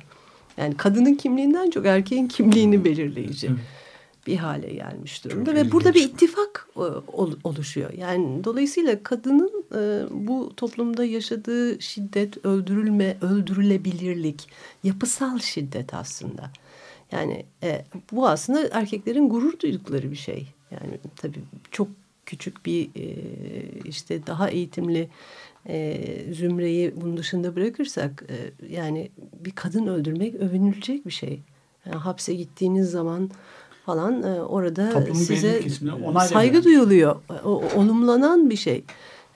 [0.57, 3.47] Yani kadının kimliğinden çok erkeğin kimliğini belirleyici.
[3.47, 3.76] Evet
[4.27, 5.73] bir hale gelmiş durumda Çok ve ilginç.
[5.73, 6.79] burada bir ittifak e,
[7.43, 7.93] oluşuyor.
[7.93, 14.47] Yani dolayısıyla kadının e, bu toplumda yaşadığı şiddet, öldürülme, öldürülebilirlik,
[14.83, 16.51] yapısal şiddet aslında.
[17.11, 20.47] Yani e, bu aslında erkeklerin gurur duydukları bir şey.
[20.71, 21.39] Yani tabii
[21.71, 21.87] çok
[22.25, 22.89] küçük bir
[23.85, 25.09] işte daha eğitimli
[26.31, 28.23] zümreyi bunun dışında bırakırsak
[28.69, 31.39] yani bir kadın öldürmek övünülecek bir şey.
[31.85, 33.29] Yani hapse gittiğiniz zaman
[33.87, 35.61] falan e, orada Toplumun size
[36.29, 37.15] saygı duyuluyor.
[37.45, 38.83] O, olumlanan bir şey.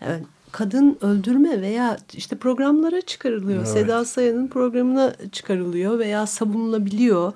[0.01, 3.57] Yani kadın öldürme veya işte programlara çıkarılıyor.
[3.57, 3.67] Evet.
[3.67, 7.33] Seda Sayan'ın programına çıkarılıyor veya savunulabiliyor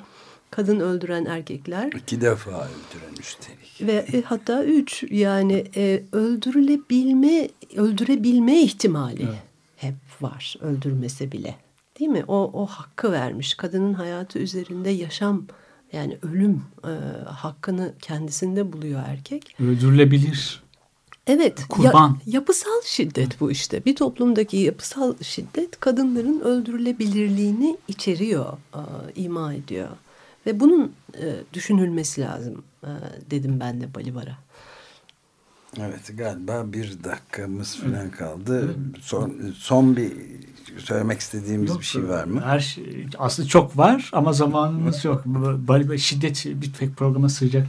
[0.51, 1.91] kadın öldüren erkekler.
[1.91, 3.81] İki defa öldüren üstelik.
[3.81, 9.43] Ve e, hatta üç yani e, öldürülebilme, öldürebilme ihtimali evet.
[9.75, 11.55] hep var öldürmese bile.
[11.99, 12.23] Değil mi?
[12.27, 13.53] O, o hakkı vermiş.
[13.53, 15.45] Kadının hayatı üzerinde yaşam
[15.93, 16.91] yani ölüm e,
[17.29, 19.55] hakkını kendisinde buluyor erkek.
[19.59, 20.63] Öldürülebilir.
[21.27, 21.65] Evet.
[21.69, 22.09] Kurban.
[22.09, 23.85] Ya, yapısal şiddet bu işte.
[23.85, 28.81] Bir toplumdaki yapısal şiddet kadınların öldürülebilirliğini içeriyor, e,
[29.15, 29.89] ima ediyor.
[30.45, 32.89] Ve bunun e, düşünülmesi lazım e,
[33.31, 34.37] dedim ben de Balibar'a.
[35.79, 38.75] Evet galiba bir dakikamız falan kaldı.
[39.01, 40.11] Son, son bir
[40.77, 42.41] söylemek istediğimiz yok, bir şey var mı?
[42.41, 45.23] Her şey, aslında çok var ama zamanımız yok.
[45.97, 47.67] Şiddet bir tek programa sığacak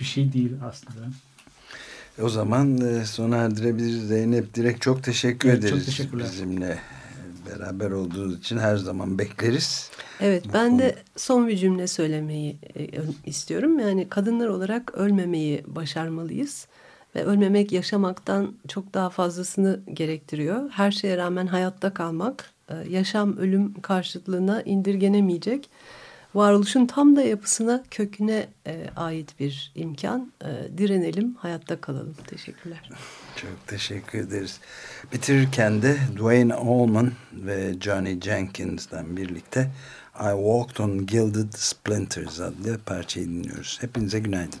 [0.00, 1.06] bir şey değil aslında.
[2.22, 4.08] O zaman e, sona erdirebiliriz.
[4.08, 5.96] Zeynep Direk çok teşekkür evet, ederiz.
[5.96, 6.18] Çok.
[6.18, 6.78] Bizimle
[7.46, 9.90] beraber olduğunuz için her zaman bekleriz.
[10.20, 10.78] Evet ben konu...
[10.78, 12.86] de son bir cümle söylemeyi e,
[13.26, 13.78] istiyorum.
[13.78, 16.66] Yani kadınlar olarak ölmemeyi başarmalıyız.
[17.14, 20.70] Ve ölmemek yaşamaktan çok daha fazlasını gerektiriyor.
[20.70, 25.70] Her şeye rağmen hayatta kalmak e, yaşam ölüm karşıtlığına indirgenemeyecek.
[26.34, 30.32] Varoluşun tam da yapısına köküne e, ait bir imkan.
[30.44, 32.16] E, direnelim, hayatta kalalım.
[32.26, 32.90] Teşekkürler.
[33.36, 34.60] Çok teşekkür ederiz.
[35.12, 39.70] Bitirirken de Dwayne Allman ve Johnny Jenkins'den birlikte
[40.14, 43.78] I Walked on Gilded Splinters adlı parçayı dinliyoruz.
[43.80, 44.60] Hepinize günaydın.